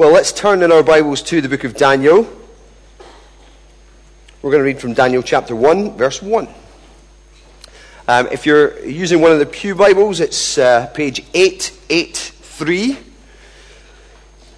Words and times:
Well, 0.00 0.12
let's 0.12 0.32
turn 0.32 0.62
in 0.62 0.72
our 0.72 0.82
Bibles 0.82 1.20
to 1.24 1.42
the 1.42 1.48
book 1.50 1.64
of 1.64 1.76
Daniel. 1.76 2.22
We're 4.40 4.50
going 4.50 4.62
to 4.62 4.64
read 4.64 4.80
from 4.80 4.94
Daniel 4.94 5.22
chapter 5.22 5.54
1, 5.54 5.98
verse 5.98 6.22
1. 6.22 6.48
Um, 8.08 8.26
if 8.28 8.46
you're 8.46 8.82
using 8.82 9.20
one 9.20 9.30
of 9.30 9.40
the 9.40 9.44
Pew 9.44 9.74
Bibles, 9.74 10.20
it's 10.20 10.56
uh, 10.56 10.86
page 10.94 11.22
883. 11.34 12.96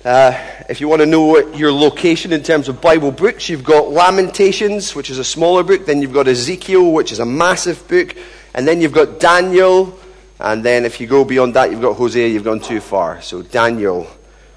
Uh, 0.04 0.38
if 0.68 0.80
you 0.80 0.86
want 0.86 1.00
to 1.02 1.06
know 1.06 1.36
your 1.54 1.72
location 1.72 2.32
in 2.32 2.44
terms 2.44 2.68
of 2.68 2.80
Bible 2.80 3.10
books, 3.10 3.48
you've 3.48 3.64
got 3.64 3.90
Lamentations, 3.90 4.94
which 4.94 5.10
is 5.10 5.18
a 5.18 5.24
smaller 5.24 5.64
book, 5.64 5.86
then 5.86 6.00
you've 6.00 6.12
got 6.12 6.28
Ezekiel, 6.28 6.92
which 6.92 7.10
is 7.10 7.18
a 7.18 7.26
massive 7.26 7.88
book, 7.88 8.16
and 8.54 8.68
then 8.68 8.80
you've 8.80 8.92
got 8.92 9.18
Daniel, 9.18 9.98
and 10.38 10.64
then 10.64 10.84
if 10.84 11.00
you 11.00 11.08
go 11.08 11.24
beyond 11.24 11.54
that, 11.54 11.72
you've 11.72 11.82
got 11.82 11.96
Hosea, 11.96 12.28
you've 12.28 12.44
gone 12.44 12.60
too 12.60 12.80
far. 12.80 13.20
So 13.22 13.42
Daniel 13.42 14.06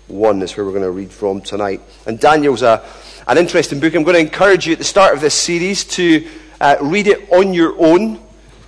1 0.08 0.42
is 0.42 0.56
where 0.56 0.66
we're 0.66 0.72
going 0.72 0.84
to 0.84 0.92
read 0.92 1.12
from 1.12 1.42
tonight. 1.42 1.82
And 2.06 2.20
Daniel's 2.20 2.62
a, 2.62 2.84
an 3.28 3.38
interesting 3.38 3.80
book. 3.80 3.96
I'm 3.96 4.04
going 4.04 4.16
to 4.16 4.20
encourage 4.20 4.68
you 4.68 4.74
at 4.74 4.78
the 4.78 4.86
start 4.86 5.14
of 5.14 5.22
this 5.22 5.34
series 5.34 5.84
to 5.86 6.28
uh, 6.62 6.78
read 6.82 7.08
it 7.08 7.32
on 7.32 7.54
your 7.54 7.76
own, 7.80 8.20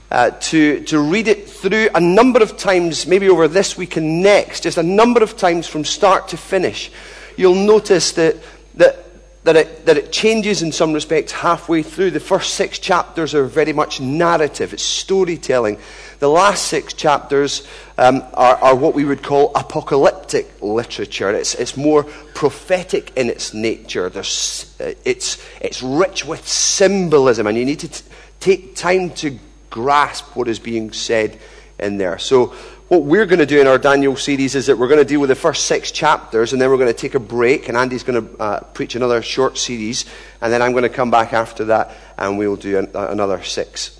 uh, 0.09 0.31
to, 0.31 0.83
to 0.85 0.99
read 0.99 1.27
it 1.27 1.49
through 1.49 1.89
a 1.93 1.99
number 1.99 2.41
of 2.41 2.57
times, 2.57 3.05
maybe 3.05 3.29
over 3.29 3.47
this 3.47 3.77
week 3.77 3.97
and 3.97 4.21
next, 4.21 4.63
just 4.63 4.77
a 4.77 4.83
number 4.83 5.21
of 5.21 5.37
times 5.37 5.67
from 5.67 5.85
start 5.85 6.29
to 6.29 6.37
finish. 6.37 6.91
You'll 7.35 7.55
notice 7.55 8.13
that, 8.13 8.37
that 8.75 9.07
that 9.47 9.55
it, 9.55 9.85
that 9.85 9.95
it 9.95 10.11
changes 10.11 10.61
in 10.61 10.73
some 10.73 10.91
respects 10.91 11.31
halfway 11.31 11.81
through. 11.81 12.11
The 12.11 12.19
first 12.19 12.55
six 12.55 12.79
chapters 12.79 13.33
are 13.33 13.45
very 13.45 13.71
much 13.71 14.01
narrative, 14.01 14.73
it's 14.73 14.83
storytelling. 14.83 15.77
The 16.19 16.27
last 16.27 16.67
six 16.67 16.93
chapters 16.93 17.65
um, 17.97 18.23
are, 18.33 18.55
are, 18.57 18.75
what 18.75 18.93
we 18.93 19.05
would 19.05 19.23
call 19.23 19.51
apocalyptic 19.55 20.61
literature. 20.61 21.31
It's, 21.31 21.55
it's 21.55 21.75
more 21.75 22.03
prophetic 22.03 23.11
in 23.15 23.29
its 23.29 23.53
nature. 23.53 24.09
There's, 24.09 24.75
uh, 24.79 24.93
it's, 25.03 25.43
it's 25.61 25.81
rich 25.81 26.23
with 26.23 26.47
symbolism, 26.47 27.47
and 27.47 27.57
you 27.57 27.65
need 27.65 27.79
to 27.79 27.87
t- 27.87 28.05
take 28.39 28.75
time 28.75 29.09
to 29.15 29.39
grasp 29.69 30.35
what 30.35 30.47
is 30.47 30.59
being 30.59 30.91
said 30.91 31.39
in 31.79 31.97
there. 31.97 32.19
So, 32.19 32.53
what 32.87 33.03
we're 33.03 33.25
going 33.25 33.39
to 33.39 33.45
do 33.45 33.59
in 33.59 33.67
our 33.67 33.77
Daniel 33.77 34.15
series 34.15 34.55
is 34.55 34.67
that 34.67 34.77
we're 34.77 34.87
going 34.87 35.01
to 35.01 35.05
deal 35.05 35.19
with 35.19 35.27
the 35.27 35.35
first 35.35 35.65
six 35.65 35.91
chapters, 35.91 36.53
and 36.53 36.61
then 36.61 36.69
we're 36.69 36.77
going 36.77 36.87
to 36.87 36.93
take 36.93 37.15
a 37.15 37.19
break, 37.19 37.67
and 37.67 37.77
Andy's 37.77 38.03
going 38.03 38.25
to 38.25 38.37
uh, 38.41 38.59
preach 38.61 38.95
another 38.95 39.21
short 39.21 39.57
series, 39.57 40.05
and 40.39 40.53
then 40.53 40.61
I'm 40.61 40.71
going 40.71 40.83
to 40.83 40.89
come 40.89 41.11
back 41.11 41.33
after 41.33 41.65
that, 41.65 41.93
and 42.17 42.37
we'll 42.37 42.55
do 42.55 42.77
an, 42.77 42.91
uh, 42.95 43.07
another 43.09 43.43
six 43.43 43.99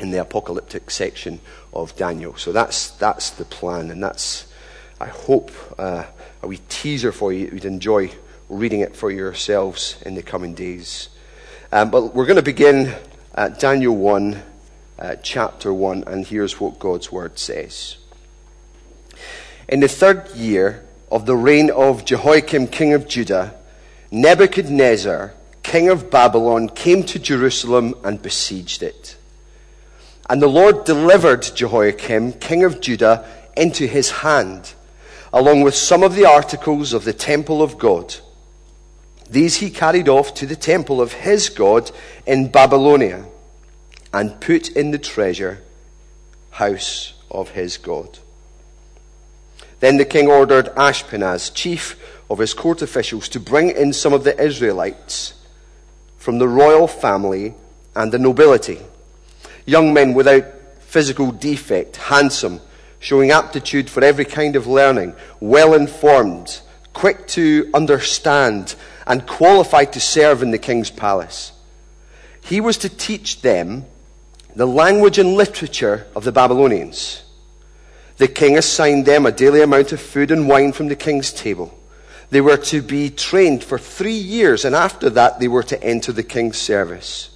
in 0.00 0.10
the 0.10 0.20
apocalyptic 0.20 0.90
section 0.90 1.40
of 1.72 1.94
Daniel. 1.96 2.36
So 2.36 2.52
that's, 2.52 2.90
that's 2.90 3.30
the 3.30 3.44
plan, 3.44 3.90
and 3.90 4.02
that's, 4.02 4.46
I 5.00 5.06
hope, 5.06 5.50
uh, 5.78 6.04
a 6.42 6.46
wee 6.46 6.60
teaser 6.68 7.12
for 7.12 7.32
you. 7.32 7.50
You'd 7.52 7.64
enjoy 7.64 8.10
reading 8.48 8.80
it 8.80 8.96
for 8.96 9.10
yourselves 9.10 9.96
in 10.04 10.14
the 10.14 10.22
coming 10.22 10.54
days. 10.54 11.08
Um, 11.72 11.90
but 11.90 12.14
we're 12.14 12.26
going 12.26 12.36
to 12.36 12.42
begin 12.42 12.94
at 13.34 13.58
Daniel 13.58 13.96
1, 13.96 14.42
uh, 14.98 15.16
chapter 15.22 15.72
1, 15.72 16.04
and 16.06 16.26
here's 16.26 16.60
what 16.60 16.78
God's 16.78 17.10
word 17.10 17.38
says. 17.38 17.96
In 19.68 19.80
the 19.80 19.88
third 19.88 20.30
year 20.34 20.84
of 21.10 21.26
the 21.26 21.36
reign 21.36 21.70
of 21.70 22.04
Jehoiakim, 22.04 22.68
king 22.68 22.92
of 22.92 23.08
Judah, 23.08 23.54
Nebuchadnezzar, 24.10 25.34
king 25.62 25.88
of 25.88 26.10
Babylon, 26.10 26.68
came 26.68 27.02
to 27.04 27.18
Jerusalem 27.18 27.94
and 28.04 28.20
besieged 28.20 28.82
it. 28.82 29.16
And 30.28 30.40
the 30.40 30.48
Lord 30.48 30.84
delivered 30.84 31.42
Jehoiakim, 31.42 32.34
king 32.34 32.64
of 32.64 32.80
Judah, 32.80 33.26
into 33.56 33.86
his 33.86 34.10
hand, 34.10 34.74
along 35.32 35.62
with 35.62 35.74
some 35.74 36.02
of 36.02 36.14
the 36.14 36.24
articles 36.24 36.92
of 36.92 37.04
the 37.04 37.12
temple 37.12 37.62
of 37.62 37.78
God. 37.78 38.14
These 39.28 39.56
he 39.56 39.70
carried 39.70 40.08
off 40.08 40.34
to 40.34 40.46
the 40.46 40.56
temple 40.56 41.00
of 41.00 41.12
his 41.12 41.48
God 41.48 41.90
in 42.26 42.50
Babylonia 42.50 43.26
and 44.12 44.40
put 44.40 44.70
in 44.70 44.90
the 44.90 44.98
treasure 44.98 45.62
house 46.50 47.14
of 47.30 47.50
his 47.50 47.76
God. 47.76 48.18
Then 49.80 49.96
the 49.96 50.04
king 50.04 50.28
ordered 50.28 50.66
Ashpenaz, 50.76 51.52
chief 51.52 52.00
of 52.30 52.38
his 52.38 52.54
court 52.54 52.80
officials, 52.80 53.28
to 53.30 53.40
bring 53.40 53.70
in 53.70 53.92
some 53.92 54.12
of 54.12 54.24
the 54.24 54.40
Israelites 54.40 55.34
from 56.16 56.38
the 56.38 56.48
royal 56.48 56.86
family 56.86 57.54
and 57.94 58.12
the 58.12 58.18
nobility. 58.18 58.80
Young 59.66 59.92
men 59.92 60.14
without 60.14 60.44
physical 60.80 61.32
defect, 61.32 61.96
handsome, 61.96 62.60
showing 62.98 63.30
aptitude 63.30 63.90
for 63.90 64.02
every 64.04 64.24
kind 64.24 64.56
of 64.56 64.66
learning, 64.66 65.14
well 65.40 65.74
informed, 65.74 66.60
quick 66.92 67.26
to 67.28 67.70
understand, 67.74 68.74
and 69.06 69.26
qualified 69.26 69.92
to 69.92 70.00
serve 70.00 70.42
in 70.42 70.50
the 70.50 70.58
king's 70.58 70.90
palace. 70.90 71.52
He 72.40 72.60
was 72.60 72.78
to 72.78 72.88
teach 72.88 73.42
them 73.42 73.84
the 74.54 74.66
language 74.66 75.18
and 75.18 75.34
literature 75.34 76.06
of 76.14 76.24
the 76.24 76.32
Babylonians 76.32 77.24
the 78.16 78.28
king 78.28 78.56
assigned 78.56 79.06
them 79.06 79.26
a 79.26 79.32
daily 79.32 79.62
amount 79.62 79.92
of 79.92 80.00
food 80.00 80.30
and 80.30 80.48
wine 80.48 80.72
from 80.72 80.88
the 80.88 80.96
king's 80.96 81.32
table. 81.32 81.76
They 82.30 82.40
were 82.40 82.56
to 82.56 82.80
be 82.80 83.10
trained 83.10 83.64
for 83.64 83.78
three 83.78 84.12
years, 84.12 84.64
and 84.64 84.74
after 84.74 85.10
that, 85.10 85.40
they 85.40 85.48
were 85.48 85.62
to 85.64 85.82
enter 85.82 86.12
the 86.12 86.22
king's 86.22 86.56
service. 86.56 87.30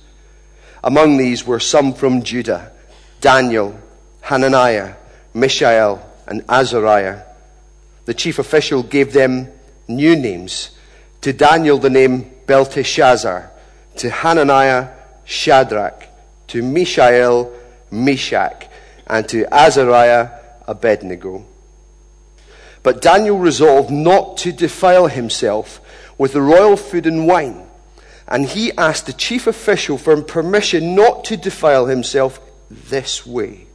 Among 0.82 1.16
these 1.16 1.46
were 1.46 1.60
some 1.60 1.92
from 1.92 2.22
Judah 2.22 2.72
Daniel, 3.20 3.78
Hananiah, 4.20 4.94
Mishael, 5.34 6.04
and 6.26 6.44
Azariah. 6.48 7.22
The 8.04 8.14
chief 8.14 8.38
official 8.38 8.82
gave 8.82 9.12
them 9.12 9.48
new 9.88 10.14
names. 10.14 10.70
To 11.22 11.32
Daniel, 11.32 11.78
the 11.78 11.90
name 11.90 12.30
Belteshazzar. 12.46 13.50
To 13.96 14.10
Hananiah, 14.10 14.90
Shadrach. 15.24 16.06
To 16.48 16.62
Mishael, 16.62 17.52
Meshach. 17.90 18.68
And 19.06 19.28
to 19.28 19.52
Azariah, 19.52 20.30
Abednego. 20.66 21.44
But 22.82 23.02
Daniel 23.02 23.38
resolved 23.38 23.90
not 23.90 24.36
to 24.38 24.52
defile 24.52 25.08
himself 25.08 25.80
with 26.16 26.32
the 26.32 26.42
royal 26.42 26.76
food 26.76 27.06
and 27.06 27.26
wine, 27.26 27.67
and 28.28 28.46
he 28.46 28.72
asked 28.76 29.06
the 29.06 29.12
chief 29.12 29.46
official 29.46 29.98
for 29.98 30.20
permission 30.22 30.94
not 30.94 31.24
to 31.24 31.36
defile 31.36 31.86
himself 31.86 32.40
this 32.70 33.26
way. 33.26 33.66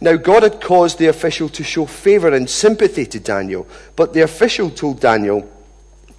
Now, 0.00 0.16
God 0.16 0.42
had 0.42 0.60
caused 0.60 0.98
the 0.98 1.06
official 1.06 1.48
to 1.50 1.64
show 1.64 1.86
favor 1.86 2.28
and 2.28 2.48
sympathy 2.48 3.06
to 3.06 3.20
Daniel, 3.20 3.66
but 3.96 4.12
the 4.12 4.22
official 4.22 4.70
told 4.70 5.00
Daniel, 5.00 5.50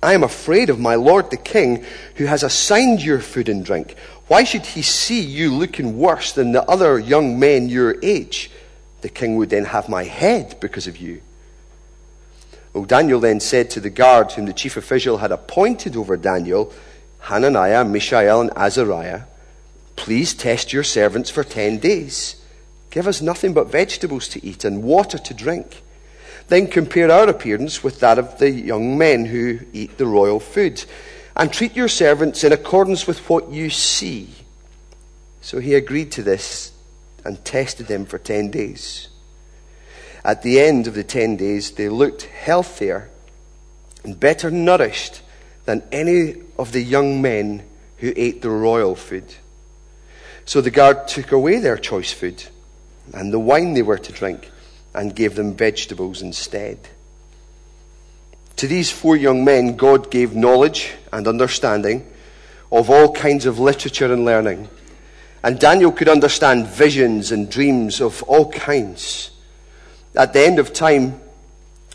I 0.02 0.14
am 0.14 0.24
afraid 0.24 0.70
of 0.70 0.80
my 0.80 0.96
lord 0.96 1.30
the 1.30 1.38
king, 1.38 1.86
who 2.16 2.26
has 2.26 2.44
assigned 2.44 3.02
your 3.02 3.20
food 3.20 3.50
and 3.50 3.64
drink. 3.64 3.96
Why 4.28 4.44
should 4.44 4.66
he 4.66 4.82
see 4.82 5.22
you 5.22 5.54
looking 5.54 5.98
worse 5.98 6.32
than 6.32 6.52
the 6.52 6.64
other 6.64 6.98
young 6.98 7.40
men 7.40 7.70
your 7.70 7.96
age? 8.02 8.50
the 9.04 9.10
king 9.10 9.36
would 9.36 9.50
then 9.50 9.66
have 9.66 9.88
my 9.88 10.06
head 10.06 10.56
because 10.60 10.88
of 10.88 10.98
you. 10.98 11.22
Well, 12.72 12.86
Daniel 12.86 13.20
then 13.20 13.40
said 13.40 13.70
to 13.72 13.80
the 13.80 13.92
guard 13.92 14.32
whom 14.32 14.46
the 14.46 14.54
chief 14.54 14.78
official 14.78 15.18
had 15.18 15.32
appointed 15.32 15.96
over 15.96 16.18
Daniel, 16.18 16.74
Hananiah, 17.24 17.86
Mishael, 17.86 18.42
and 18.42 18.52
Azariah, 18.56 19.22
please 19.96 20.34
test 20.34 20.74
your 20.74 20.84
servants 20.84 21.30
for 21.30 21.44
ten 21.44 21.78
days. 21.78 22.36
Give 22.92 23.08
us 23.08 23.22
nothing 23.22 23.54
but 23.54 23.72
vegetables 23.72 24.28
to 24.30 24.46
eat 24.46 24.66
and 24.66 24.84
water 24.84 25.18
to 25.18 25.34
drink. 25.34 25.84
Then 26.50 26.68
compare 26.68 27.10
our 27.10 27.30
appearance 27.30 27.82
with 27.82 28.02
that 28.02 28.20
of 28.20 28.40
the 28.40 28.52
young 28.52 28.98
men 28.98 29.26
who 29.26 29.60
eat 29.72 29.98
the 29.98 30.06
royal 30.06 30.42
food, 30.42 30.84
and 31.36 31.52
treat 31.52 31.78
your 31.78 31.88
servants 31.88 32.44
in 32.44 32.52
accordance 32.52 33.08
with 33.08 33.30
what 33.30 33.50
you 33.50 33.70
see. 33.70 34.30
So 35.40 35.60
he 35.60 35.76
agreed 35.76 36.12
to 36.14 36.24
this 36.24 36.74
and 37.24 37.44
tested 37.46 37.88
them 37.88 38.06
for 38.06 38.18
10 38.18 38.52
days. 38.52 39.08
At 40.26 40.44
the 40.44 40.60
end 40.60 40.88
of 40.88 40.94
the 40.94 41.04
10 41.06 41.38
days, 41.38 41.72
they 41.72 41.88
looked 41.88 42.24
healthier 42.24 43.10
and 44.04 44.20
better 44.20 44.52
nourished 44.52 45.22
than 45.66 45.84
any 45.92 46.36
of 46.58 46.72
the 46.72 46.82
young 46.82 47.22
men 47.22 47.64
who 47.98 48.14
ate 48.16 48.42
the 48.42 48.50
royal 48.50 48.96
food. 48.96 49.36
So 50.46 50.62
the 50.62 50.72
guard 50.72 51.08
took 51.08 51.32
away 51.32 51.60
their 51.60 51.78
choice 51.78 52.12
food 52.12 52.44
and 53.14 53.34
the 53.34 53.40
wine 53.40 53.74
they 53.74 53.82
were 53.82 53.98
to 53.98 54.12
drink 54.12 54.52
and 54.94 55.16
gave 55.16 55.36
them 55.36 55.56
vegetables 55.56 56.22
instead. 56.22 56.78
To 58.58 58.68
these 58.68 58.92
four 58.92 59.16
young 59.16 59.44
men, 59.44 59.76
God 59.76 60.12
gave 60.12 60.36
knowledge 60.36 60.94
and 61.12 61.28
understanding 61.28 62.08
of 62.72 62.90
all 62.90 63.12
kinds 63.14 63.46
of 63.46 63.60
literature 63.60 64.14
and 64.14 64.26
learning. 64.26 64.70
And 65.44 65.60
Daniel 65.60 65.92
could 65.92 66.08
understand 66.08 66.68
visions 66.68 67.32
and 67.32 67.50
dreams 67.50 68.00
of 68.00 68.24
all 68.24 68.52
kinds. 68.52 69.32
At 70.16 70.34
the 70.34 70.42
end 70.42 70.60
of 70.60 70.72
time, 70.72 71.20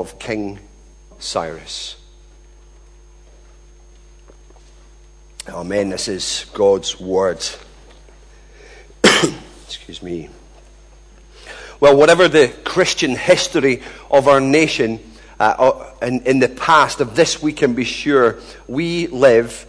of 0.00 0.18
King 0.18 0.58
Cyrus. 1.20 1.94
Amen. 5.48 5.90
This 5.90 6.08
is 6.08 6.46
God's 6.52 6.98
word. 6.98 7.44
Excuse 9.66 10.02
me. 10.02 10.30
Well, 11.78 11.96
whatever 11.96 12.26
the 12.26 12.48
Christian 12.64 13.14
history 13.14 13.82
of 14.10 14.26
our 14.26 14.40
nation 14.40 14.98
uh, 15.38 15.54
uh, 15.58 16.06
in, 16.06 16.22
in 16.22 16.38
the 16.40 16.48
past, 16.48 17.00
of 17.00 17.14
this 17.14 17.40
we 17.40 17.52
can 17.52 17.74
be 17.74 17.84
sure, 17.84 18.40
we 18.66 19.06
live 19.06 19.64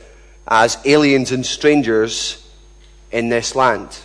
as 0.48 0.78
aliens 0.86 1.32
and 1.32 1.46
strangers 1.46 2.50
in 3.12 3.30
this 3.30 3.54
land. 3.54 4.00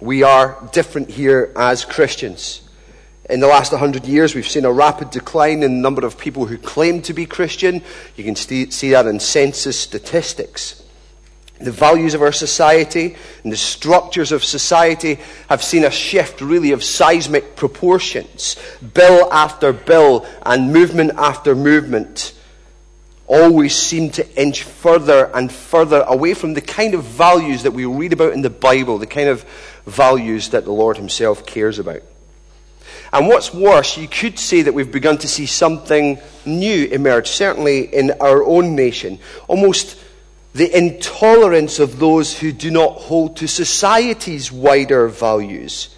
We 0.00 0.22
are 0.22 0.56
different 0.72 1.10
here 1.10 1.52
as 1.56 1.84
Christians. 1.84 2.67
In 3.28 3.40
the 3.40 3.46
last 3.46 3.72
100 3.72 4.06
years, 4.06 4.34
we've 4.34 4.48
seen 4.48 4.64
a 4.64 4.72
rapid 4.72 5.10
decline 5.10 5.62
in 5.62 5.74
the 5.74 5.80
number 5.80 6.06
of 6.06 6.16
people 6.16 6.46
who 6.46 6.56
claim 6.56 7.02
to 7.02 7.12
be 7.12 7.26
Christian. 7.26 7.82
You 8.16 8.24
can 8.24 8.36
see 8.36 8.64
that 8.64 9.06
in 9.06 9.20
census 9.20 9.78
statistics. 9.78 10.82
The 11.60 11.72
values 11.72 12.14
of 12.14 12.22
our 12.22 12.32
society 12.32 13.16
and 13.42 13.52
the 13.52 13.56
structures 13.56 14.32
of 14.32 14.44
society 14.44 15.18
have 15.48 15.62
seen 15.62 15.84
a 15.84 15.90
shift 15.90 16.40
really 16.40 16.72
of 16.72 16.82
seismic 16.82 17.54
proportions. 17.56 18.56
Bill 18.94 19.30
after 19.30 19.72
bill 19.72 20.24
and 20.42 20.72
movement 20.72 21.12
after 21.16 21.54
movement 21.54 22.32
always 23.26 23.74
seem 23.76 24.08
to 24.10 24.40
inch 24.40 24.62
further 24.62 25.30
and 25.34 25.52
further 25.52 26.02
away 26.06 26.32
from 26.32 26.54
the 26.54 26.62
kind 26.62 26.94
of 26.94 27.04
values 27.04 27.64
that 27.64 27.72
we 27.72 27.84
read 27.84 28.14
about 28.14 28.32
in 28.32 28.40
the 28.40 28.48
Bible, 28.48 28.96
the 28.96 29.06
kind 29.06 29.28
of 29.28 29.44
values 29.84 30.50
that 30.50 30.64
the 30.64 30.72
Lord 30.72 30.96
Himself 30.96 31.44
cares 31.44 31.78
about. 31.78 32.00
And 33.12 33.26
what's 33.26 33.54
worse, 33.54 33.96
you 33.96 34.06
could 34.06 34.38
say 34.38 34.62
that 34.62 34.74
we've 34.74 34.90
begun 34.90 35.18
to 35.18 35.28
see 35.28 35.46
something 35.46 36.18
new 36.44 36.86
emerge, 36.86 37.28
certainly 37.28 37.94
in 37.94 38.12
our 38.20 38.44
own 38.44 38.74
nation. 38.74 39.18
Almost 39.46 39.98
the 40.52 40.76
intolerance 40.76 41.78
of 41.78 41.98
those 41.98 42.38
who 42.38 42.52
do 42.52 42.70
not 42.70 42.94
hold 42.94 43.36
to 43.38 43.48
society's 43.48 44.52
wider 44.52 45.08
values. 45.08 45.94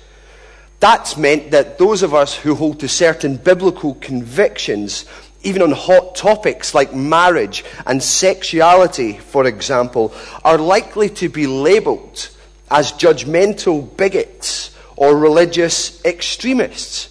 That's 0.79 1.17
meant 1.17 1.51
that 1.51 1.79
those 1.79 2.03
of 2.03 2.15
us 2.15 2.35
who 2.35 2.55
hold 2.55 2.81
to 2.81 2.89
certain 2.89 3.37
biblical 3.37 3.95
convictions, 3.95 5.05
even 5.43 5.62
on 5.62 5.73
hot 5.73 6.15
topics 6.15 6.75
like 6.75 6.95
marriage 6.95 7.65
and 7.87 8.03
sexuality, 8.03 9.19
for 9.19 9.47
example, 9.47 10.15
are 10.45 10.59
likely 10.59 11.09
to 11.11 11.29
be 11.29 11.47
labeled 11.47 12.29
as 12.71 12.93
judgmental 12.93 13.97
bigots 13.97 14.71
or 15.00 15.17
religious 15.17 16.05
extremists. 16.05 17.08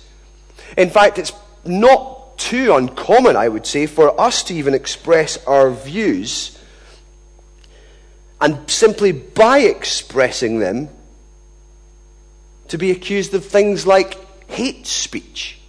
In 0.78 0.92
fact, 0.92 1.18
it's 1.18 1.34
not 1.66 2.38
too 2.38 2.76
uncommon, 2.76 3.36
I 3.36 3.50
would 3.50 3.66
say, 3.66 3.88
for 3.88 4.22
us 4.22 4.44
to 4.44 4.54
even 4.54 4.76
express 4.76 5.44
our 5.46 5.72
views 5.72 6.56
and 8.40 8.70
simply 8.70 9.12
by 9.12 9.62
expressing 9.62 10.60
them, 10.60 10.90
to 12.68 12.78
be 12.78 12.92
accused 12.92 13.34
of 13.34 13.44
things 13.44 13.88
like 13.88 14.18
hate 14.48 14.86
speech. 14.86 15.60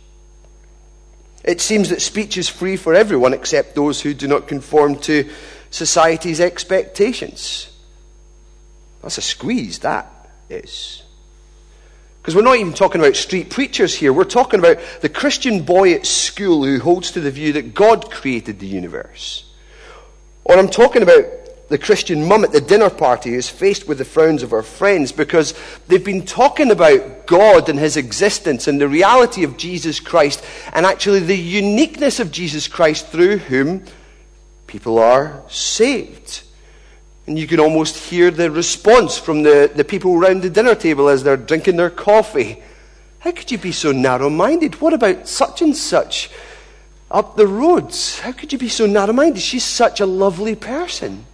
It 1.42 1.62
seems 1.62 1.88
that 1.88 2.02
speech 2.02 2.36
is 2.36 2.50
free 2.50 2.76
for 2.76 2.94
everyone 2.94 3.32
except 3.32 3.74
those 3.74 4.02
who 4.02 4.12
do 4.12 4.28
not 4.28 4.46
conform 4.46 4.96
to 4.96 5.28
society's 5.70 6.38
expectations. 6.38 7.72
That's 9.00 9.16
a 9.16 9.22
squeeze, 9.22 9.78
that 9.78 10.12
is. 10.50 11.02
Because 12.20 12.34
we're 12.34 12.42
not 12.42 12.58
even 12.58 12.74
talking 12.74 13.00
about 13.00 13.16
street 13.16 13.48
preachers 13.48 13.94
here. 13.94 14.12
We're 14.12 14.24
talking 14.24 14.60
about 14.60 14.78
the 15.00 15.08
Christian 15.08 15.62
boy 15.62 15.94
at 15.94 16.04
school 16.04 16.64
who 16.64 16.78
holds 16.78 17.12
to 17.12 17.20
the 17.20 17.30
view 17.30 17.54
that 17.54 17.74
God 17.74 18.10
created 18.10 18.58
the 18.58 18.66
universe. 18.66 19.44
Or 20.44 20.58
I'm 20.58 20.68
talking 20.68 21.02
about 21.02 21.24
the 21.70 21.78
Christian 21.78 22.26
mum 22.26 22.44
at 22.44 22.52
the 22.52 22.60
dinner 22.60 22.90
party 22.90 23.30
who's 23.30 23.48
faced 23.48 23.86
with 23.86 23.98
the 23.98 24.04
frowns 24.04 24.42
of 24.42 24.50
her 24.50 24.62
friends 24.62 25.12
because 25.12 25.54
they've 25.86 26.04
been 26.04 26.26
talking 26.26 26.70
about 26.70 27.26
God 27.26 27.68
and 27.68 27.78
his 27.78 27.96
existence 27.96 28.66
and 28.66 28.80
the 28.80 28.88
reality 28.88 29.44
of 29.44 29.56
Jesus 29.56 30.00
Christ 30.00 30.44
and 30.72 30.84
actually 30.84 31.20
the 31.20 31.38
uniqueness 31.38 32.18
of 32.18 32.32
Jesus 32.32 32.66
Christ 32.66 33.06
through 33.06 33.38
whom 33.38 33.84
people 34.66 34.98
are 34.98 35.42
saved. 35.48 36.42
And 37.30 37.38
you 37.38 37.46
can 37.46 37.60
almost 37.60 37.96
hear 37.96 38.32
the 38.32 38.50
response 38.50 39.16
from 39.16 39.44
the, 39.44 39.70
the 39.72 39.84
people 39.84 40.16
around 40.16 40.42
the 40.42 40.50
dinner 40.50 40.74
table 40.74 41.08
as 41.08 41.22
they're 41.22 41.36
drinking 41.36 41.76
their 41.76 41.88
coffee. 41.88 42.60
How 43.20 43.30
could 43.30 43.52
you 43.52 43.56
be 43.56 43.70
so 43.70 43.92
narrow 43.92 44.28
minded? 44.28 44.80
What 44.80 44.94
about 44.94 45.28
such 45.28 45.62
and 45.62 45.76
such 45.76 46.28
up 47.08 47.36
the 47.36 47.46
roads? 47.46 48.18
How 48.18 48.32
could 48.32 48.52
you 48.52 48.58
be 48.58 48.68
so 48.68 48.84
narrow 48.84 49.12
minded? 49.12 49.40
She's 49.40 49.62
such 49.62 50.00
a 50.00 50.06
lovely 50.06 50.56
person. 50.56 51.24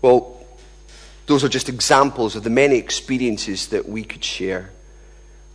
Well, 0.00 0.42
those 1.26 1.44
are 1.44 1.50
just 1.50 1.68
examples 1.68 2.34
of 2.34 2.44
the 2.44 2.48
many 2.48 2.76
experiences 2.76 3.66
that 3.66 3.86
we 3.86 4.04
could 4.04 4.24
share, 4.24 4.70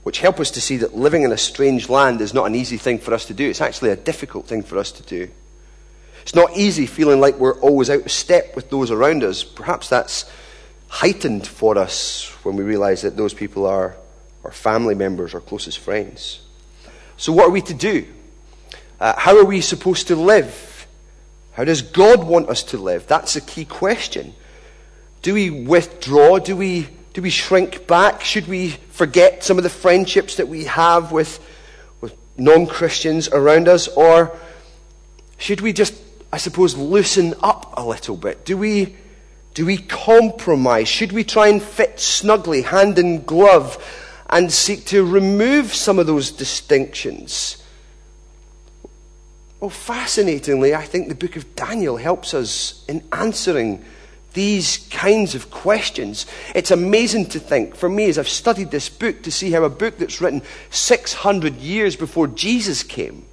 which 0.03 0.19
help 0.19 0.39
us 0.39 0.51
to 0.51 0.61
see 0.61 0.77
that 0.77 0.95
living 0.95 1.23
in 1.23 1.31
a 1.31 1.39
strange 1.39 1.89
land 1.89 2.21
is 2.21 2.35
not 2.35 2.45
an 2.45 2.53
easy 2.53 2.77
thing 2.77 2.99
for 2.99 3.15
us 3.15 3.25
to 3.25 3.33
do. 3.33 3.49
It's 3.49 3.61
actually 3.61 3.89
a 3.89 3.95
difficult 3.95 4.45
thing 4.45 4.61
for 4.61 4.77
us 4.77 4.91
to 4.91 5.01
do. 5.01 5.31
It's 6.23 6.33
not 6.33 6.57
easy 6.57 6.87
feeling 6.87 7.19
like 7.19 7.35
we're 7.35 7.59
always 7.59 7.89
out 7.89 8.01
of 8.01 8.11
step 8.11 8.55
with 8.55 8.69
those 8.69 8.89
around 8.89 9.23
us. 9.23 9.43
Perhaps 9.43 9.89
that's 9.89 10.29
heightened 10.87 11.45
for 11.45 11.77
us 11.77 12.29
when 12.43 12.55
we 12.55 12.63
realize 12.63 13.03
that 13.03 13.15
those 13.15 13.33
people 13.33 13.65
are 13.65 13.95
our 14.43 14.51
family 14.51 14.95
members, 14.95 15.33
our 15.33 15.41
closest 15.41 15.79
friends. 15.79 16.41
So, 17.17 17.31
what 17.31 17.47
are 17.47 17.51
we 17.51 17.61
to 17.61 17.73
do? 17.73 18.05
Uh, 18.99 19.13
how 19.17 19.37
are 19.37 19.45
we 19.45 19.61
supposed 19.61 20.07
to 20.07 20.15
live? 20.15 20.87
How 21.53 21.63
does 21.63 21.81
God 21.81 22.25
want 22.25 22.49
us 22.49 22.63
to 22.63 22.77
live? 22.77 23.05
That's 23.07 23.35
a 23.35 23.41
key 23.41 23.65
question. 23.65 24.33
Do 25.21 25.33
we 25.33 25.49
withdraw? 25.49 26.39
Do 26.39 26.55
we, 26.55 26.89
do 27.13 27.21
we 27.21 27.29
shrink 27.29 27.85
back? 27.87 28.21
Should 28.21 28.47
we 28.47 28.69
forget 28.91 29.43
some 29.43 29.57
of 29.57 29.63
the 29.63 29.69
friendships 29.69 30.37
that 30.37 30.47
we 30.47 30.65
have 30.65 31.11
with, 31.11 31.39
with 32.01 32.15
non 32.37 32.65
Christians 32.65 33.29
around 33.29 33.67
us? 33.67 33.87
Or 33.87 34.37
should 35.37 35.61
we 35.61 35.73
just, 35.73 35.93
I 36.33 36.37
suppose, 36.37 36.75
loosen 36.75 37.35
up 37.43 37.75
a 37.77 37.85
little 37.85 38.17
bit? 38.17 38.43
Do 38.43 38.57
we, 38.57 38.95
do 39.53 39.67
we 39.67 39.77
compromise? 39.77 40.87
Should 40.87 41.11
we 41.11 41.23
try 41.23 41.49
and 41.49 41.61
fit 41.61 41.99
snugly, 41.99 42.63
hand 42.63 42.97
in 42.97 43.21
glove, 43.23 43.77
and 44.31 44.51
seek 44.51 44.83
to 44.85 45.05
remove 45.05 45.75
some 45.75 45.99
of 45.99 46.07
those 46.07 46.31
distinctions? 46.31 47.63
Well, 49.59 49.69
fascinatingly, 49.69 50.73
I 50.73 50.85
think 50.85 51.07
the 51.07 51.13
book 51.13 51.35
of 51.35 51.55
Daniel 51.55 51.97
helps 51.97 52.33
us 52.33 52.83
in 52.87 53.03
answering 53.11 53.85
these 54.33 54.87
kinds 54.89 55.35
of 55.35 55.51
questions. 55.51 56.25
It's 56.55 56.71
amazing 56.71 57.27
to 57.27 57.39
think, 57.39 57.75
for 57.75 57.87
me, 57.87 58.05
as 58.05 58.17
I've 58.17 58.27
studied 58.27 58.71
this 58.71 58.89
book, 58.89 59.21
to 59.21 59.31
see 59.31 59.51
how 59.51 59.65
a 59.65 59.69
book 59.69 59.99
that's 59.99 60.19
written 60.19 60.41
600 60.71 61.57
years 61.57 61.95
before 61.95 62.25
Jesus 62.25 62.81
came, 62.81 63.27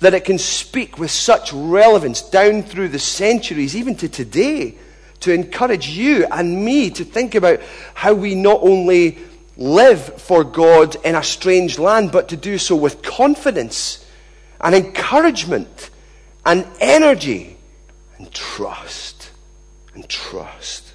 that 0.00 0.14
it 0.14 0.24
can 0.24 0.38
speak 0.38 0.98
with 0.98 1.10
such 1.10 1.52
relevance 1.52 2.22
down 2.22 2.62
through 2.62 2.88
the 2.88 2.98
centuries, 2.98 3.74
even 3.74 3.94
to 3.96 4.08
today, 4.08 4.76
to 5.20 5.32
encourage 5.32 5.88
you 5.88 6.26
and 6.30 6.64
me 6.64 6.90
to 6.90 7.04
think 7.04 7.34
about 7.34 7.60
how 7.94 8.12
we 8.12 8.34
not 8.34 8.60
only 8.62 9.18
live 9.56 10.20
for 10.20 10.44
God 10.44 10.96
in 11.04 11.14
a 11.14 11.22
strange 11.22 11.78
land, 11.78 12.12
but 12.12 12.28
to 12.28 12.36
do 12.36 12.58
so 12.58 12.76
with 12.76 13.02
confidence 13.02 14.04
and 14.60 14.74
encouragement 14.74 15.90
and 16.44 16.66
energy 16.80 17.56
and 18.18 18.30
trust 18.32 19.30
and 19.94 20.08
trust. 20.08 20.92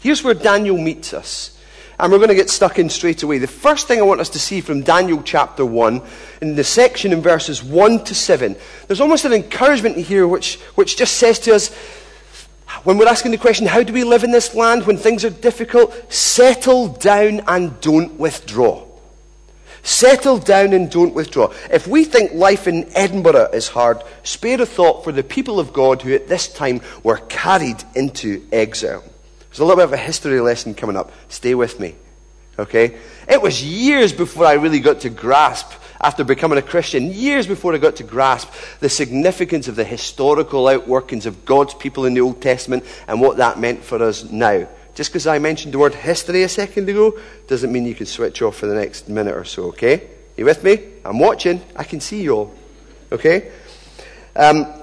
Here's 0.00 0.24
where 0.24 0.34
Daniel 0.34 0.78
meets 0.78 1.12
us. 1.14 1.56
And 2.00 2.10
we're 2.10 2.18
going 2.18 2.30
to 2.30 2.34
get 2.34 2.48
stuck 2.48 2.78
in 2.78 2.88
straight 2.88 3.22
away. 3.22 3.36
The 3.36 3.46
first 3.46 3.86
thing 3.86 3.98
I 3.98 4.02
want 4.02 4.22
us 4.22 4.30
to 4.30 4.38
see 4.38 4.62
from 4.62 4.80
Daniel 4.80 5.22
chapter 5.22 5.66
1, 5.66 6.00
in 6.40 6.54
the 6.54 6.64
section 6.64 7.12
in 7.12 7.20
verses 7.20 7.62
1 7.62 8.04
to 8.04 8.14
7, 8.14 8.56
there's 8.86 9.02
almost 9.02 9.26
an 9.26 9.34
encouragement 9.34 9.98
here 9.98 10.26
which, 10.26 10.58
which 10.76 10.96
just 10.96 11.16
says 11.16 11.38
to 11.40 11.54
us, 11.54 11.68
when 12.84 12.96
we're 12.96 13.06
asking 13.06 13.32
the 13.32 13.36
question, 13.36 13.66
how 13.66 13.82
do 13.82 13.92
we 13.92 14.04
live 14.04 14.24
in 14.24 14.30
this 14.30 14.54
land 14.54 14.86
when 14.86 14.96
things 14.96 15.26
are 15.26 15.30
difficult? 15.30 16.10
Settle 16.10 16.88
down 16.88 17.42
and 17.46 17.78
don't 17.82 18.18
withdraw. 18.18 18.86
Settle 19.82 20.38
down 20.38 20.72
and 20.72 20.90
don't 20.90 21.14
withdraw. 21.14 21.52
If 21.70 21.86
we 21.86 22.04
think 22.04 22.32
life 22.32 22.66
in 22.66 22.90
Edinburgh 22.94 23.50
is 23.52 23.68
hard, 23.68 24.02
spare 24.22 24.62
a 24.62 24.66
thought 24.66 25.04
for 25.04 25.12
the 25.12 25.22
people 25.22 25.60
of 25.60 25.74
God 25.74 26.00
who 26.00 26.14
at 26.14 26.28
this 26.28 26.50
time 26.50 26.80
were 27.02 27.18
carried 27.28 27.84
into 27.94 28.46
exile. 28.52 29.04
There's 29.50 29.60
a 29.60 29.64
little 29.64 29.76
bit 29.76 29.84
of 29.84 29.92
a 29.92 29.96
history 29.96 30.40
lesson 30.40 30.74
coming 30.74 30.96
up. 30.96 31.12
Stay 31.28 31.54
with 31.54 31.80
me. 31.80 31.96
Okay? 32.58 32.98
It 33.28 33.42
was 33.42 33.64
years 33.64 34.12
before 34.12 34.46
I 34.46 34.54
really 34.54 34.80
got 34.80 35.00
to 35.00 35.10
grasp, 35.10 35.72
after 36.00 36.24
becoming 36.24 36.58
a 36.58 36.62
Christian, 36.62 37.12
years 37.12 37.46
before 37.46 37.74
I 37.74 37.78
got 37.78 37.96
to 37.96 38.04
grasp 38.04 38.50
the 38.78 38.88
significance 38.88 39.68
of 39.68 39.76
the 39.76 39.84
historical 39.84 40.64
outworkings 40.64 41.26
of 41.26 41.44
God's 41.44 41.74
people 41.74 42.06
in 42.06 42.14
the 42.14 42.20
Old 42.20 42.40
Testament 42.40 42.84
and 43.08 43.20
what 43.20 43.36
that 43.38 43.58
meant 43.58 43.82
for 43.82 44.02
us 44.02 44.24
now. 44.30 44.66
Just 44.94 45.10
because 45.10 45.26
I 45.26 45.38
mentioned 45.38 45.74
the 45.74 45.78
word 45.78 45.94
history 45.94 46.42
a 46.42 46.48
second 46.48 46.88
ago 46.88 47.18
doesn't 47.46 47.72
mean 47.72 47.86
you 47.86 47.94
can 47.94 48.06
switch 48.06 48.42
off 48.42 48.56
for 48.56 48.66
the 48.66 48.74
next 48.74 49.08
minute 49.08 49.34
or 49.34 49.44
so, 49.44 49.64
okay? 49.64 50.08
You 50.36 50.44
with 50.44 50.62
me? 50.64 50.78
I'm 51.04 51.18
watching. 51.18 51.60
I 51.76 51.84
can 51.84 52.00
see 52.00 52.22
you 52.22 52.32
all. 52.32 52.54
Okay? 53.12 53.50
Um, 54.36 54.79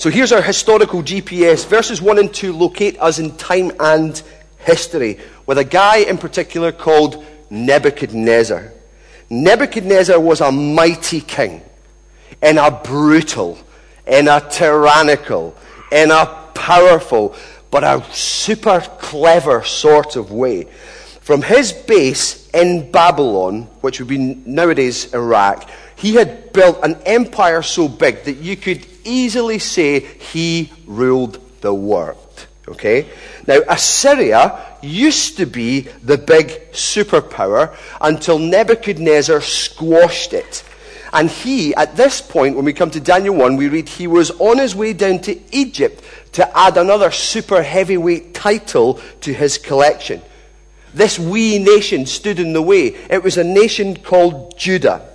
so 0.00 0.08
here's 0.08 0.32
our 0.32 0.40
historical 0.40 1.02
GPS. 1.02 1.66
Verses 1.66 2.00
1 2.00 2.18
and 2.18 2.32
2 2.32 2.54
locate 2.54 2.98
us 3.00 3.18
in 3.18 3.36
time 3.36 3.70
and 3.78 4.22
history 4.56 5.20
with 5.44 5.58
a 5.58 5.64
guy 5.64 5.98
in 5.98 6.16
particular 6.16 6.72
called 6.72 7.22
Nebuchadnezzar. 7.50 8.72
Nebuchadnezzar 9.28 10.18
was 10.18 10.40
a 10.40 10.50
mighty 10.50 11.20
king 11.20 11.60
in 12.42 12.56
a 12.56 12.70
brutal, 12.70 13.58
in 14.06 14.26
a 14.26 14.40
tyrannical, 14.48 15.54
in 15.92 16.10
a 16.10 16.48
powerful, 16.54 17.36
but 17.70 17.84
a 17.84 18.02
super 18.10 18.80
clever 18.80 19.62
sort 19.64 20.16
of 20.16 20.32
way. 20.32 20.66
From 21.20 21.42
his 21.42 21.74
base 21.74 22.48
in 22.54 22.90
Babylon, 22.90 23.64
which 23.82 24.00
would 24.00 24.08
be 24.08 24.16
nowadays 24.16 25.12
Iraq, 25.12 25.68
he 26.00 26.14
had 26.14 26.52
built 26.54 26.78
an 26.82 26.96
empire 27.04 27.60
so 27.60 27.86
big 27.86 28.24
that 28.24 28.38
you 28.38 28.56
could 28.56 28.86
easily 29.04 29.58
say 29.58 30.00
he 30.00 30.72
ruled 30.86 31.38
the 31.60 31.74
world. 31.74 32.46
Okay? 32.66 33.06
Now, 33.46 33.60
Assyria 33.68 34.78
used 34.80 35.36
to 35.36 35.44
be 35.44 35.80
the 36.02 36.16
big 36.16 36.72
superpower 36.72 37.76
until 38.00 38.38
Nebuchadnezzar 38.38 39.42
squashed 39.42 40.32
it. 40.32 40.64
And 41.12 41.28
he, 41.28 41.74
at 41.74 41.96
this 41.96 42.22
point, 42.22 42.56
when 42.56 42.64
we 42.64 42.72
come 42.72 42.90
to 42.92 43.00
Daniel 43.00 43.34
1, 43.34 43.56
we 43.56 43.68
read 43.68 43.86
he 43.86 44.06
was 44.06 44.30
on 44.38 44.56
his 44.56 44.74
way 44.74 44.94
down 44.94 45.18
to 45.20 45.38
Egypt 45.54 46.02
to 46.32 46.56
add 46.56 46.78
another 46.78 47.10
super 47.10 47.62
heavyweight 47.62 48.32
title 48.32 49.00
to 49.20 49.34
his 49.34 49.58
collection. 49.58 50.22
This 50.94 51.18
wee 51.18 51.58
nation 51.58 52.06
stood 52.06 52.38
in 52.38 52.54
the 52.54 52.62
way. 52.62 52.94
It 53.10 53.22
was 53.22 53.36
a 53.36 53.44
nation 53.44 53.96
called 53.96 54.56
Judah. 54.56 55.09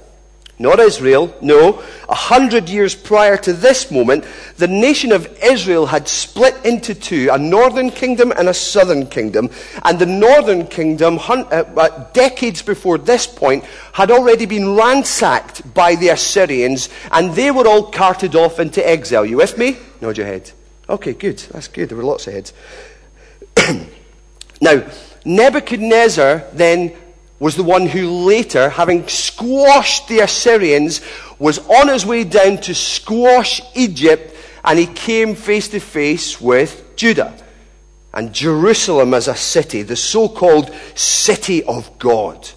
Not 0.57 0.79
Israel, 0.79 1.35
no. 1.41 1.83
A 2.07 2.15
hundred 2.15 2.69
years 2.69 2.95
prior 2.95 3.35
to 3.37 3.51
this 3.51 3.91
moment, 3.91 4.23
the 4.55 4.69
nation 4.69 5.11
of 5.11 5.27
Israel 5.43 5.85
had 5.85 6.07
split 6.07 6.55
into 6.63 6.95
two, 6.95 7.27
a 7.29 7.37
northern 7.37 7.91
kingdom 7.91 8.31
and 8.31 8.47
a 8.47 8.53
southern 8.53 9.07
kingdom. 9.07 9.49
And 9.83 9.99
the 9.99 10.05
northern 10.05 10.67
kingdom, 10.67 11.19
uh, 11.19 11.41
uh, 11.75 12.09
decades 12.13 12.61
before 12.61 12.97
this 12.97 13.27
point, 13.27 13.65
had 13.91 14.11
already 14.11 14.45
been 14.45 14.75
ransacked 14.75 15.73
by 15.73 15.95
the 15.95 16.09
Assyrians, 16.09 16.87
and 17.11 17.33
they 17.33 17.51
were 17.51 17.67
all 17.67 17.91
carted 17.91 18.33
off 18.33 18.57
into 18.57 18.87
exile. 18.87 19.25
You 19.25 19.37
with 19.37 19.57
me? 19.57 19.75
Nod 19.99 20.17
your 20.17 20.27
head. 20.27 20.51
Okay, 20.87 21.13
good. 21.13 21.39
That's 21.51 21.67
good. 21.67 21.89
There 21.89 21.97
were 21.97 22.03
lots 22.03 22.27
of 22.27 22.33
heads. 22.33 22.53
now, 24.61 24.87
Nebuchadnezzar 25.25 26.45
then 26.53 26.95
was 27.39 27.55
the 27.55 27.63
one 27.63 27.87
who 27.87 28.09
later, 28.09 28.69
having 28.69 29.07
squashed 29.07 30.07
the 30.07 30.19
Assyrians, 30.19 31.01
was 31.37 31.59
on 31.67 31.89
his 31.89 32.05
way 32.05 32.23
down 32.23 32.57
to 32.59 32.73
squash 32.73 33.61
Egypt, 33.73 34.35
and 34.63 34.79
he 34.79 34.87
came 34.87 35.35
face 35.35 35.67
to 35.69 35.79
face 35.79 36.39
with 36.39 36.95
Judah 36.95 37.37
and 38.13 38.33
Jerusalem 38.33 39.13
as 39.13 39.27
a 39.27 39.35
city, 39.35 39.81
the 39.81 39.97
so 39.97 40.29
called 40.29 40.73
city 40.95 41.63
of 41.63 41.99
God. 41.99 42.49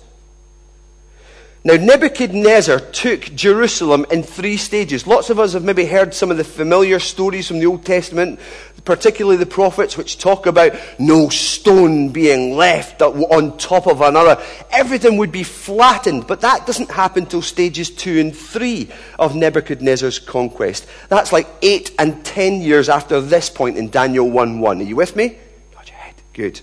Now, 1.65 1.75
Nebuchadnezzar 1.75 2.79
took 2.79 3.23
Jerusalem 3.35 4.07
in 4.13 4.23
three 4.23 4.57
stages. 4.57 5.09
Lots 5.09 5.29
of 5.29 5.41
us 5.41 5.55
have 5.55 5.65
maybe 5.65 5.85
heard 5.85 6.15
some 6.15 6.31
of 6.31 6.37
the 6.37 6.45
familiar 6.45 7.01
stories 7.01 7.49
from 7.49 7.59
the 7.59 7.67
Old 7.67 7.85
Testament, 7.85 8.39
particularly 8.89 9.37
the 9.37 9.45
prophets, 9.45 9.99
which 9.99 10.17
talk 10.17 10.47
about 10.47 10.73
no 10.99 11.29
stone 11.29 12.09
being 12.09 12.57
left 12.57 13.03
on 13.03 13.55
top 13.59 13.87
of 13.87 14.01
another. 14.01 14.43
Everything 14.71 15.19
would 15.19 15.31
be 15.31 15.43
flattened, 15.43 16.27
but 16.27 16.41
that 16.41 16.67
doesn't 16.67 16.91
happen 16.91 17.27
till 17.27 17.43
stages 17.43 17.91
two 17.91 18.19
and 18.19 18.35
three 18.35 18.91
of 19.19 19.37
Nebuchadnezzar's 19.37 20.19
conquest. 20.19 20.87
That's 21.11 21.35
like 21.35 21.49
eight 21.61 21.95
and 21.99 22.25
ten 22.25 22.63
years 22.63 22.89
after 22.89 23.21
this 23.21 23.51
point 23.51 23.77
in 23.77 23.91
Daniel 23.91 24.31
1 24.31 24.59
1. 24.59 24.81
Are 24.81 24.83
you 24.83 24.97
with 24.97 25.15
me? 25.15 25.37
Nod 25.75 25.87
your 25.87 25.99
head. 25.99 26.15
Good. 26.33 26.63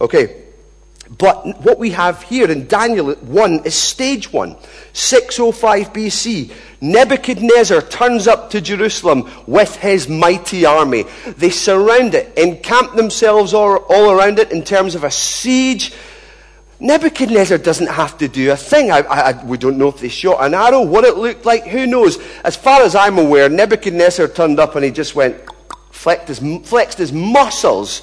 Okay. 0.00 0.47
But 1.16 1.62
what 1.62 1.78
we 1.78 1.90
have 1.90 2.22
here 2.22 2.50
in 2.50 2.66
Daniel 2.66 3.14
1 3.14 3.64
is 3.64 3.74
stage 3.74 4.30
1, 4.30 4.56
605 4.92 5.92
BC. 5.92 6.52
Nebuchadnezzar 6.82 7.80
turns 7.82 8.28
up 8.28 8.50
to 8.50 8.60
Jerusalem 8.60 9.30
with 9.46 9.74
his 9.76 10.08
mighty 10.08 10.66
army. 10.66 11.06
They 11.26 11.50
surround 11.50 12.14
it, 12.14 12.36
encamp 12.36 12.94
themselves 12.94 13.54
all, 13.54 13.76
all 13.88 14.10
around 14.10 14.38
it 14.38 14.52
in 14.52 14.62
terms 14.62 14.94
of 14.94 15.02
a 15.02 15.10
siege. 15.10 15.94
Nebuchadnezzar 16.78 17.58
doesn't 17.58 17.88
have 17.88 18.18
to 18.18 18.28
do 18.28 18.52
a 18.52 18.56
thing. 18.56 18.90
I, 18.90 18.98
I, 18.98 19.44
we 19.44 19.56
don't 19.56 19.78
know 19.78 19.88
if 19.88 19.98
they 19.98 20.08
shot 20.08 20.44
an 20.44 20.52
arrow, 20.52 20.82
what 20.82 21.04
it 21.04 21.16
looked 21.16 21.46
like, 21.46 21.66
who 21.66 21.86
knows. 21.86 22.18
As 22.44 22.54
far 22.54 22.82
as 22.82 22.94
I'm 22.94 23.18
aware, 23.18 23.48
Nebuchadnezzar 23.48 24.28
turned 24.28 24.60
up 24.60 24.76
and 24.76 24.84
he 24.84 24.90
just 24.90 25.14
went, 25.14 25.40
flexed 25.90 26.28
his, 26.28 26.68
flexed 26.68 26.98
his 26.98 27.12
muscles 27.12 28.02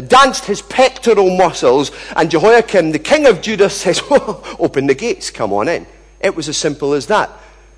danced 0.00 0.46
his 0.46 0.62
pectoral 0.62 1.36
muscles, 1.36 1.90
and 2.16 2.30
Jehoiakim, 2.30 2.92
the 2.92 2.98
king 2.98 3.26
of 3.26 3.42
Judah, 3.42 3.70
says, 3.82 4.02
Open 4.10 4.86
the 4.86 4.94
gates, 4.94 5.30
come 5.30 5.52
on 5.52 5.68
in. 5.68 5.86
It 6.20 6.34
was 6.34 6.48
as 6.48 6.56
simple 6.56 6.94
as 6.94 7.06
that. 7.06 7.30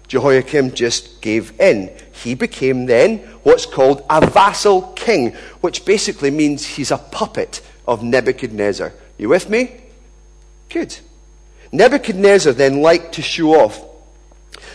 Jehoiakim 0.08 0.72
just 0.72 1.22
gave 1.22 1.58
in. 1.60 1.90
He 2.12 2.34
became 2.34 2.86
then 2.86 3.18
what's 3.42 3.66
called 3.66 4.04
a 4.10 4.24
vassal 4.26 4.82
king, 4.92 5.32
which 5.60 5.84
basically 5.84 6.30
means 6.30 6.64
he's 6.64 6.90
a 6.90 6.98
puppet 6.98 7.62
of 7.88 8.02
Nebuchadnezzar. 8.02 8.92
You 9.18 9.28
with 9.28 9.48
me? 9.48 9.80
Good. 10.68 10.98
Nebuchadnezzar 11.72 12.52
then 12.52 12.82
liked 12.82 13.14
to 13.14 13.22
show 13.22 13.60
off. 13.60 13.82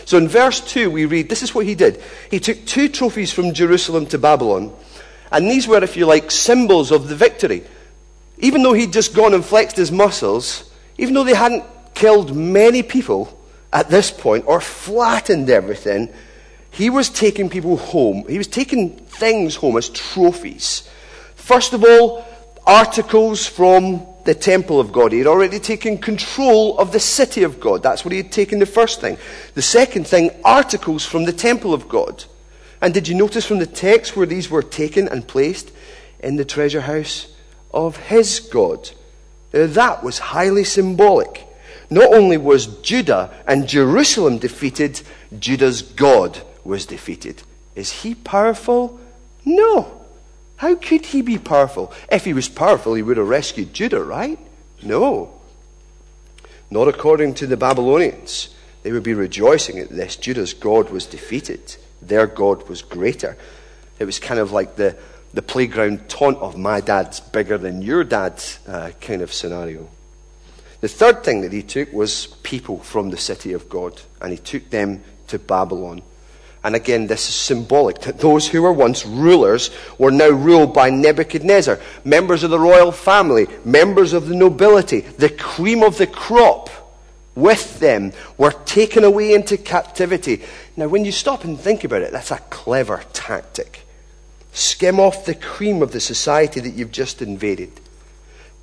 So 0.04 0.18
in 0.18 0.28
verse 0.28 0.60
2, 0.60 0.90
we 0.90 1.04
read 1.04 1.28
this 1.28 1.42
is 1.42 1.54
what 1.54 1.66
he 1.66 1.74
did. 1.74 2.02
He 2.30 2.40
took 2.40 2.64
two 2.66 2.88
trophies 2.88 3.32
from 3.32 3.54
Jerusalem 3.54 4.06
to 4.06 4.18
Babylon 4.18 4.74
and 5.30 5.50
these 5.50 5.68
were, 5.68 5.82
if 5.82 5.96
you 5.96 6.06
like, 6.06 6.30
symbols 6.30 6.90
of 6.90 7.08
the 7.08 7.16
victory. 7.16 7.64
Even 8.38 8.62
though 8.62 8.72
he'd 8.72 8.92
just 8.92 9.14
gone 9.14 9.34
and 9.34 9.44
flexed 9.44 9.76
his 9.76 9.92
muscles, 9.92 10.70
even 10.98 11.14
though 11.14 11.24
they 11.24 11.34
hadn't 11.34 11.64
killed 11.94 12.34
many 12.34 12.82
people 12.82 13.38
at 13.72 13.88
this 13.88 14.10
point 14.10 14.44
or 14.46 14.60
flattened 14.60 15.50
everything, 15.50 16.12
he 16.70 16.90
was 16.90 17.08
taking 17.08 17.48
people 17.48 17.76
home. 17.76 18.24
He 18.28 18.38
was 18.38 18.46
taking 18.46 18.96
things 18.96 19.56
home 19.56 19.76
as 19.76 19.88
trophies. 19.88 20.88
First 21.34 21.72
of 21.72 21.84
all, 21.84 22.24
articles 22.66 23.46
from 23.46 24.06
the 24.24 24.34
temple 24.34 24.78
of 24.78 24.92
God. 24.92 25.12
He 25.12 25.18
had 25.18 25.26
already 25.26 25.58
taken 25.58 25.98
control 25.98 26.78
of 26.78 26.92
the 26.92 27.00
city 27.00 27.42
of 27.42 27.58
God. 27.58 27.82
That's 27.82 28.04
what 28.04 28.12
he 28.12 28.18
had 28.18 28.32
taken 28.32 28.58
the 28.58 28.66
first 28.66 29.00
thing. 29.00 29.18
The 29.54 29.62
second 29.62 30.06
thing, 30.06 30.30
articles 30.44 31.04
from 31.04 31.24
the 31.24 31.32
temple 31.32 31.74
of 31.74 31.88
God. 31.88 32.24
And 32.80 32.94
did 32.94 33.08
you 33.08 33.14
notice 33.14 33.44
from 33.44 33.58
the 33.58 33.66
text 33.66 34.16
where 34.16 34.26
these 34.26 34.50
were 34.50 34.62
taken 34.62 35.08
and 35.08 35.26
placed? 35.26 35.70
In 36.20 36.36
the 36.36 36.44
treasure 36.44 36.82
house 36.82 37.28
of 37.72 37.96
his 37.96 38.40
God. 38.40 38.90
Now, 39.52 39.66
that 39.66 40.02
was 40.04 40.18
highly 40.18 40.64
symbolic. 40.64 41.46
Not 41.88 42.12
only 42.14 42.36
was 42.36 42.66
Judah 42.82 43.30
and 43.46 43.68
Jerusalem 43.68 44.38
defeated, 44.38 45.02
Judah's 45.38 45.82
God 45.82 46.42
was 46.64 46.86
defeated. 46.86 47.42
Is 47.74 47.90
he 48.02 48.14
powerful? 48.14 49.00
No. 49.44 50.00
How 50.56 50.74
could 50.74 51.06
he 51.06 51.22
be 51.22 51.38
powerful? 51.38 51.92
If 52.12 52.24
he 52.24 52.34
was 52.34 52.48
powerful, 52.48 52.94
he 52.94 53.02
would 53.02 53.16
have 53.16 53.28
rescued 53.28 53.72
Judah, 53.72 54.02
right? 54.02 54.38
No. 54.82 55.34
Not 56.70 56.86
according 56.86 57.34
to 57.34 57.46
the 57.46 57.56
Babylonians. 57.56 58.54
They 58.82 58.92
would 58.92 59.02
be 59.02 59.14
rejoicing 59.14 59.78
at 59.78 59.88
this. 59.88 60.16
Judah's 60.16 60.54
God 60.54 60.90
was 60.90 61.06
defeated. 61.06 61.76
Their 62.02 62.26
God 62.26 62.68
was 62.68 62.82
greater. 62.82 63.36
It 63.98 64.04
was 64.04 64.18
kind 64.18 64.40
of 64.40 64.52
like 64.52 64.76
the, 64.76 64.96
the 65.34 65.42
playground 65.42 66.08
taunt 66.08 66.38
of 66.38 66.56
my 66.56 66.80
dad's 66.80 67.20
bigger 67.20 67.58
than 67.58 67.82
your 67.82 68.04
dad's 68.04 68.58
uh, 68.66 68.92
kind 69.00 69.22
of 69.22 69.32
scenario. 69.32 69.88
The 70.80 70.88
third 70.88 71.22
thing 71.22 71.42
that 71.42 71.52
he 71.52 71.62
took 71.62 71.92
was 71.92 72.28
people 72.42 72.78
from 72.78 73.10
the 73.10 73.18
city 73.18 73.52
of 73.52 73.68
God, 73.68 74.00
and 74.20 74.32
he 74.32 74.38
took 74.38 74.70
them 74.70 75.02
to 75.28 75.38
Babylon. 75.38 76.02
And 76.62 76.74
again, 76.74 77.06
this 77.06 77.28
is 77.28 77.34
symbolic 77.34 78.00
that 78.02 78.18
those 78.18 78.48
who 78.48 78.62
were 78.62 78.72
once 78.72 79.06
rulers 79.06 79.70
were 79.98 80.10
now 80.10 80.28
ruled 80.28 80.74
by 80.74 80.90
Nebuchadnezzar, 80.90 81.78
members 82.04 82.42
of 82.42 82.50
the 82.50 82.58
royal 82.58 82.92
family, 82.92 83.46
members 83.64 84.12
of 84.12 84.28
the 84.28 84.34
nobility, 84.34 85.00
the 85.00 85.30
cream 85.30 85.82
of 85.82 85.96
the 85.96 86.06
crop 86.06 86.68
with 87.40 87.80
them 87.80 88.12
were 88.36 88.52
taken 88.52 89.04
away 89.04 89.34
into 89.34 89.56
captivity. 89.56 90.42
Now, 90.76 90.88
when 90.88 91.04
you 91.04 91.12
stop 91.12 91.44
and 91.44 91.58
think 91.58 91.84
about 91.84 92.02
it, 92.02 92.12
that's 92.12 92.30
a 92.30 92.38
clever 92.50 93.02
tactic. 93.12 93.86
Skim 94.52 94.98
off 94.98 95.24
the 95.26 95.34
cream 95.34 95.82
of 95.82 95.92
the 95.92 96.00
society 96.00 96.60
that 96.60 96.70
you've 96.70 96.92
just 96.92 97.22
invaded. 97.22 97.80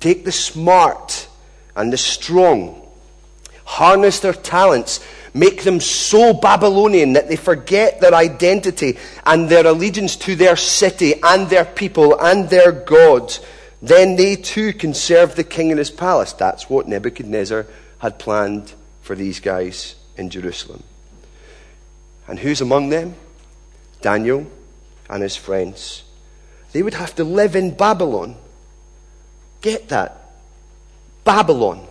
Take 0.00 0.24
the 0.24 0.32
smart 0.32 1.28
and 1.74 1.92
the 1.92 1.96
strong. 1.96 2.86
Harness 3.64 4.20
their 4.20 4.32
talents, 4.32 5.00
make 5.34 5.62
them 5.62 5.80
so 5.80 6.32
Babylonian 6.32 7.14
that 7.14 7.28
they 7.28 7.36
forget 7.36 8.00
their 8.00 8.14
identity 8.14 8.98
and 9.26 9.48
their 9.48 9.66
allegiance 9.66 10.16
to 10.16 10.34
their 10.34 10.56
city 10.56 11.14
and 11.22 11.48
their 11.48 11.64
people 11.64 12.18
and 12.18 12.48
their 12.48 12.72
gods. 12.72 13.40
Then 13.80 14.16
they 14.16 14.36
too 14.36 14.72
can 14.72 14.94
serve 14.94 15.34
the 15.34 15.44
king 15.44 15.70
in 15.70 15.78
his 15.78 15.90
palace. 15.90 16.32
That's 16.32 16.68
what 16.68 16.88
Nebuchadnezzar 16.88 17.66
had 17.98 18.18
planned 18.18 18.72
for 19.02 19.14
these 19.14 19.40
guys 19.40 19.94
in 20.16 20.30
Jerusalem. 20.30 20.82
And 22.26 22.38
who's 22.38 22.60
among 22.60 22.90
them? 22.90 23.14
Daniel 24.00 24.46
and 25.08 25.22
his 25.22 25.36
friends. 25.36 26.04
They 26.72 26.82
would 26.82 26.94
have 26.94 27.14
to 27.16 27.24
live 27.24 27.56
in 27.56 27.74
Babylon. 27.74 28.36
Get 29.60 29.88
that? 29.88 30.30
Babylon. 31.24 31.86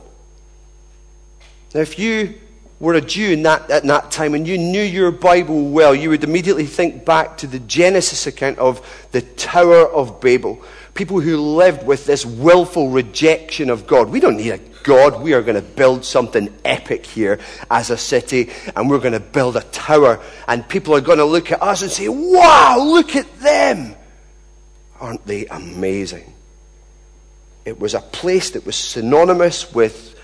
Now, 1.74 1.82
if 1.82 2.00
you 2.00 2.36
were 2.80 2.94
a 2.94 3.02
Jew 3.02 3.32
in 3.32 3.44
that, 3.44 3.70
at 3.72 3.84
that 3.84 4.12
time 4.12 4.36
and 4.36 4.48
you 4.48 4.58
knew 4.58 4.82
your 4.82 5.12
Bible 5.12 5.70
well, 5.70 5.96
you 5.96 6.10
would 6.10 6.24
immediately 6.24 6.66
think 6.66 7.06
back 7.06 7.38
to 7.40 7.48
the 7.48 7.60
Genesis 7.60 8.28
account 8.28 8.60
of 8.60 9.08
the 9.12 9.22
Tower 9.22 9.88
of 9.88 10.22
Babel. 10.22 10.62
People 10.98 11.20
who 11.20 11.38
lived 11.38 11.86
with 11.86 12.08
this 12.08 12.26
willful 12.26 12.90
rejection 12.90 13.70
of 13.70 13.86
God. 13.86 14.10
We 14.10 14.20
don't 14.20 14.36
need 14.36 14.50
a 14.50 14.58
God. 14.82 15.22
We 15.22 15.34
are 15.34 15.44
going 15.44 15.56
to 15.56 15.62
build 15.62 16.04
something 16.04 16.52
epic 16.66 17.06
here 17.06 17.40
as 17.70 17.92
a 17.92 17.98
city, 17.98 18.50
and 18.76 18.90
we're 18.90 18.98
going 18.98 19.14
to 19.14 19.20
build 19.20 19.58
a 19.58 19.62
tower, 19.62 20.20
and 20.48 20.68
people 20.68 20.96
are 20.96 21.02
going 21.02 21.20
to 21.20 21.26
look 21.26 21.52
at 21.52 21.62
us 21.62 21.84
and 21.84 21.92
say, 21.92 22.08
Wow, 22.08 22.80
look 22.80 23.16
at 23.16 23.32
them! 23.42 23.96
Aren't 25.00 25.24
they 25.28 25.46
amazing? 25.46 26.34
It 27.64 27.80
was 27.80 27.94
a 27.94 28.00
place 28.00 28.50
that 28.52 28.66
was 28.66 28.76
synonymous 28.76 29.72
with, 29.72 30.20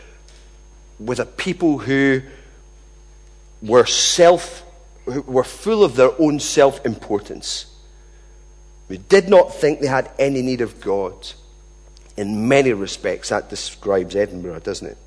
with 1.00 1.20
a 1.20 1.26
people 1.26 1.78
who 1.78 2.24
were 3.62 3.86
self, 3.86 4.64
who 5.06 5.22
were 5.22 5.44
full 5.44 5.84
of 5.84 5.96
their 5.96 6.20
own 6.20 6.40
self 6.40 6.84
importance, 6.84 7.68
who 8.94 9.00
did 9.00 9.28
not 9.28 9.52
think 9.52 9.80
they 9.80 9.88
had 9.88 10.12
any 10.20 10.44
need 10.44 10.62
of 10.62 10.80
God. 10.80 11.16
In 12.16 12.48
many 12.48 12.74
respects, 12.74 13.30
that 13.30 13.50
describes 13.50 14.16
Edinburgh, 14.16 14.60
doesn't 14.60 14.88
it? 14.88 14.98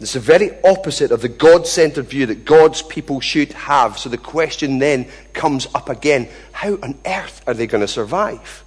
It's 0.00 0.14
the 0.14 0.20
very 0.20 0.52
opposite 0.64 1.10
of 1.10 1.20
the 1.20 1.28
God 1.28 1.66
centered 1.66 2.06
view 2.06 2.24
that 2.24 2.46
God's 2.46 2.80
people 2.80 3.20
should 3.20 3.52
have. 3.52 3.98
So 3.98 4.08
the 4.08 4.16
question 4.16 4.78
then 4.78 5.08
comes 5.34 5.66
up 5.74 5.90
again 5.90 6.30
how 6.52 6.76
on 6.76 6.98
earth 7.04 7.42
are 7.46 7.52
they 7.52 7.66
going 7.66 7.82
to 7.82 7.88
survive? 7.88 8.64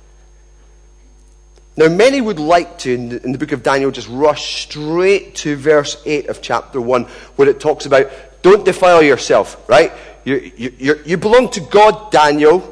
Now, 1.76 1.88
many 1.88 2.22
would 2.22 2.38
like 2.38 2.78
to, 2.80 2.94
in 2.94 3.10
the, 3.10 3.24
in 3.24 3.32
the, 3.32 3.40
book 3.40 3.52
of 3.52 3.64
Daniel, 3.64 3.90
just 3.90 4.10
rush 4.10 4.62
straight 4.62 5.34
to 5.38 5.56
verse 5.56 6.00
8 6.06 6.28
of 6.28 6.40
chapter 6.44 6.80
1, 6.80 7.06
where 7.36 7.50
it 7.50 7.60
talks 7.60 7.88
about 7.88 8.12
don't 8.44 8.64
defile 8.64 9.02
yourself, 9.02 9.68
right? 9.68 9.92
You, 10.24 10.52
you, 10.56 11.00
you 11.04 11.18
belong 11.18 11.50
to 11.52 11.62
God, 11.62 12.12
Daniel. 12.12 12.71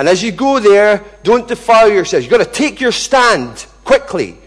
And 0.00 0.08
as 0.08 0.22
you 0.22 0.32
go 0.32 0.58
there, 0.58 1.04
don't 1.24 1.46
defile 1.46 1.92
yourselves. 1.92 2.24
You've 2.24 2.30
got 2.30 2.42
to 2.42 2.50
take 2.50 2.80
your 2.80 2.90
stand 2.90 3.66
quickly. 3.84 4.38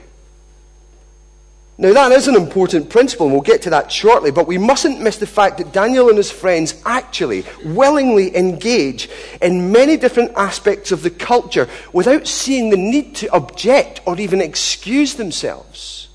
Now, 1.77 1.93
that 1.93 2.11
is 2.11 2.27
an 2.27 2.33
important 2.33 2.89
principle, 2.89 3.27
and 3.27 3.33
we'll 3.33 3.43
get 3.43 3.61
to 3.61 3.69
that 3.69 3.91
shortly, 3.91 4.31
but 4.31 4.47
we 4.47 4.57
mustn't 4.57 4.99
miss 4.99 5.17
the 5.17 5.27
fact 5.27 5.59
that 5.59 5.71
Daniel 5.71 6.09
and 6.09 6.17
his 6.17 6.31
friends 6.31 6.81
actually 6.87 7.45
willingly 7.63 8.35
engage 8.35 9.07
in 9.43 9.71
many 9.71 9.95
different 9.95 10.31
aspects 10.35 10.91
of 10.91 11.03
the 11.03 11.11
culture 11.11 11.69
without 11.93 12.25
seeing 12.25 12.71
the 12.71 12.77
need 12.77 13.13
to 13.17 13.31
object 13.31 14.01
or 14.07 14.19
even 14.19 14.41
excuse 14.41 15.13
themselves. 15.13 16.09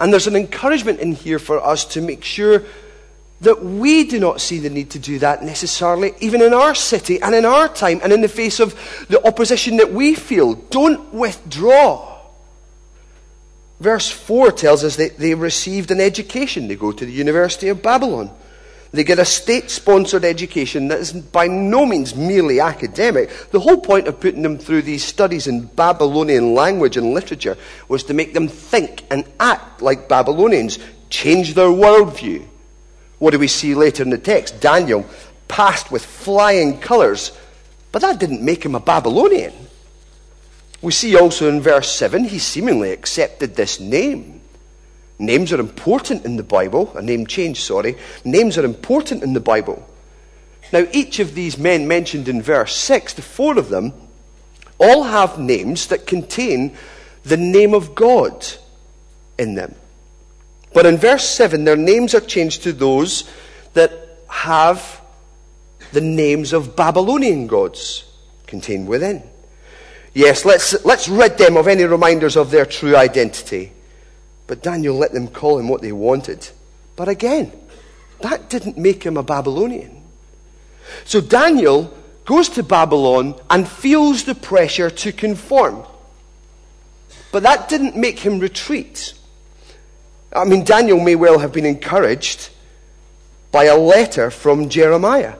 And 0.00 0.10
there's 0.10 0.26
an 0.26 0.36
encouragement 0.36 1.00
in 1.00 1.12
here 1.12 1.38
for 1.38 1.62
us 1.62 1.84
to 1.84 2.00
make 2.00 2.24
sure 2.24 2.64
that 3.40 3.64
we 3.64 4.04
do 4.04 4.20
not 4.20 4.40
see 4.40 4.58
the 4.58 4.70
need 4.70 4.90
to 4.90 4.98
do 4.98 5.18
that 5.18 5.42
necessarily, 5.42 6.12
even 6.20 6.42
in 6.42 6.52
our 6.52 6.74
city 6.74 7.20
and 7.22 7.34
in 7.34 7.44
our 7.44 7.68
time 7.68 8.00
and 8.02 8.12
in 8.12 8.20
the 8.20 8.28
face 8.28 8.60
of 8.60 8.74
the 9.08 9.24
opposition 9.26 9.78
that 9.78 9.92
we 9.92 10.14
feel. 10.14 10.54
Don't 10.54 11.12
withdraw. 11.12 12.18
Verse 13.80 14.10
4 14.10 14.52
tells 14.52 14.84
us 14.84 14.96
that 14.96 15.16
they 15.16 15.34
received 15.34 15.90
an 15.90 16.00
education. 16.00 16.68
They 16.68 16.76
go 16.76 16.92
to 16.92 17.06
the 17.06 17.12
University 17.12 17.68
of 17.68 17.82
Babylon. 17.82 18.30
They 18.92 19.04
get 19.04 19.20
a 19.20 19.24
state 19.24 19.70
sponsored 19.70 20.24
education 20.24 20.88
that 20.88 20.98
is 20.98 21.12
by 21.12 21.46
no 21.46 21.86
means 21.86 22.14
merely 22.14 22.60
academic. 22.60 23.30
The 23.52 23.60
whole 23.60 23.78
point 23.78 24.08
of 24.08 24.20
putting 24.20 24.42
them 24.42 24.58
through 24.58 24.82
these 24.82 25.04
studies 25.04 25.46
in 25.46 25.66
Babylonian 25.66 26.54
language 26.54 26.96
and 26.96 27.14
literature 27.14 27.56
was 27.88 28.02
to 28.04 28.14
make 28.14 28.34
them 28.34 28.48
think 28.48 29.04
and 29.10 29.24
act 29.38 29.80
like 29.80 30.08
Babylonians, 30.08 30.78
change 31.08 31.54
their 31.54 31.68
worldview. 31.68 32.46
What 33.20 33.30
do 33.30 33.38
we 33.38 33.48
see 33.48 33.74
later 33.74 34.02
in 34.02 34.10
the 34.10 34.18
text? 34.18 34.60
Daniel 34.60 35.06
passed 35.46 35.92
with 35.92 36.04
flying 36.04 36.80
colours, 36.80 37.30
but 37.92 38.02
that 38.02 38.18
didn't 38.18 38.42
make 38.42 38.64
him 38.64 38.74
a 38.74 38.80
Babylonian. 38.80 39.52
We 40.82 40.92
see 40.92 41.14
also 41.16 41.48
in 41.48 41.60
verse 41.60 41.92
7, 41.92 42.24
he 42.24 42.38
seemingly 42.38 42.90
accepted 42.90 43.54
this 43.54 43.78
name. 43.78 44.40
Names 45.18 45.52
are 45.52 45.60
important 45.60 46.24
in 46.24 46.38
the 46.38 46.42
Bible, 46.42 46.96
a 46.96 47.02
name 47.02 47.26
change, 47.26 47.62
sorry. 47.62 47.98
Names 48.24 48.56
are 48.56 48.64
important 48.64 49.22
in 49.22 49.34
the 49.34 49.40
Bible. 49.40 49.86
Now, 50.72 50.86
each 50.92 51.18
of 51.18 51.34
these 51.34 51.58
men 51.58 51.86
mentioned 51.86 52.26
in 52.26 52.40
verse 52.40 52.74
6, 52.74 53.14
the 53.14 53.22
four 53.22 53.58
of 53.58 53.68
them, 53.68 53.92
all 54.78 55.02
have 55.02 55.38
names 55.38 55.88
that 55.88 56.06
contain 56.06 56.74
the 57.24 57.36
name 57.36 57.74
of 57.74 57.94
God 57.94 58.46
in 59.36 59.56
them. 59.56 59.74
But 60.72 60.86
in 60.86 60.96
verse 60.98 61.28
7, 61.28 61.64
their 61.64 61.76
names 61.76 62.14
are 62.14 62.20
changed 62.20 62.62
to 62.62 62.72
those 62.72 63.28
that 63.74 63.92
have 64.28 65.00
the 65.92 66.00
names 66.00 66.52
of 66.52 66.76
Babylonian 66.76 67.46
gods 67.46 68.04
contained 68.46 68.86
within. 68.86 69.22
Yes, 70.14 70.44
let's, 70.44 70.84
let's 70.84 71.08
rid 71.08 71.38
them 71.38 71.56
of 71.56 71.68
any 71.68 71.84
reminders 71.84 72.36
of 72.36 72.50
their 72.50 72.66
true 72.66 72.96
identity. 72.96 73.72
But 74.46 74.62
Daniel 74.62 74.96
let 74.96 75.12
them 75.12 75.28
call 75.28 75.58
him 75.58 75.68
what 75.68 75.82
they 75.82 75.92
wanted. 75.92 76.48
But 76.96 77.08
again, 77.08 77.52
that 78.20 78.50
didn't 78.50 78.76
make 78.76 79.04
him 79.04 79.16
a 79.16 79.22
Babylonian. 79.22 80.02
So 81.04 81.20
Daniel 81.20 81.96
goes 82.24 82.48
to 82.50 82.62
Babylon 82.62 83.34
and 83.48 83.68
feels 83.68 84.24
the 84.24 84.34
pressure 84.34 84.90
to 84.90 85.12
conform. 85.12 85.84
But 87.32 87.44
that 87.44 87.68
didn't 87.68 87.96
make 87.96 88.18
him 88.18 88.40
retreat. 88.40 89.14
I 90.32 90.44
mean, 90.44 90.64
Daniel 90.64 91.00
may 91.00 91.16
well 91.16 91.38
have 91.38 91.52
been 91.52 91.66
encouraged 91.66 92.50
by 93.50 93.64
a 93.64 93.76
letter 93.76 94.30
from 94.30 94.68
Jeremiah 94.68 95.34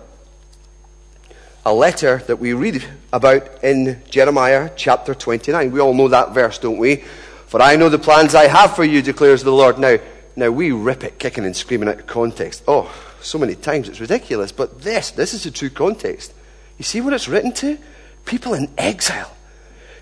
a 1.64 1.74
letter 1.74 2.18
that 2.26 2.36
we 2.36 2.52
read 2.54 2.82
about 3.12 3.62
in 3.62 4.02
Jeremiah 4.08 4.70
chapter 4.76 5.14
29. 5.14 5.70
We 5.70 5.80
all 5.80 5.92
know 5.92 6.08
that 6.08 6.32
verse, 6.32 6.58
don't 6.58 6.78
we? 6.78 7.04
For 7.46 7.60
I 7.60 7.76
know 7.76 7.88
the 7.88 7.98
plans 7.98 8.34
I 8.34 8.46
have 8.46 8.74
for 8.74 8.84
you, 8.84 9.02
declares 9.02 9.42
the 9.42 9.52
Lord. 9.52 9.78
Now, 9.78 9.98
now 10.36 10.50
we 10.50 10.72
rip 10.72 11.04
it 11.04 11.18
kicking 11.18 11.44
and 11.44 11.54
screaming 11.54 11.88
out 11.88 12.00
of 12.00 12.06
context. 12.06 12.62
Oh, 12.66 12.90
so 13.20 13.38
many 13.38 13.54
times 13.54 13.88
it's 13.88 14.00
ridiculous. 14.00 14.52
But 14.52 14.80
this, 14.80 15.10
this 15.10 15.34
is 15.34 15.44
the 15.44 15.50
true 15.50 15.68
context. 15.68 16.32
You 16.78 16.84
see 16.84 17.00
what 17.00 17.12
it's 17.12 17.28
written 17.28 17.52
to? 17.54 17.76
People 18.24 18.54
in 18.54 18.70
exile. 18.78 19.36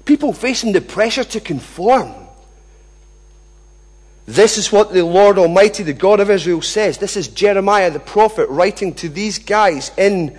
People 0.05 0.33
facing 0.33 0.73
the 0.73 0.81
pressure 0.81 1.25
to 1.25 1.41
conform. 1.41 2.28
This 4.29 4.59
is 4.59 4.71
what 4.71 4.93
the 4.93 5.07
Lord 5.07 5.39
Almighty, 5.39 5.83
the 5.83 5.95
God 5.95 6.21
of 6.21 6.29
Israel, 6.29 6.61
says. 6.61 6.99
This 6.99 7.17
is 7.17 7.29
Jeremiah 7.29 7.91
the 7.91 7.99
prophet 7.99 8.47
writing 8.51 8.93
to 8.97 9.09
these 9.09 9.39
guys 9.39 9.91
in 9.97 10.39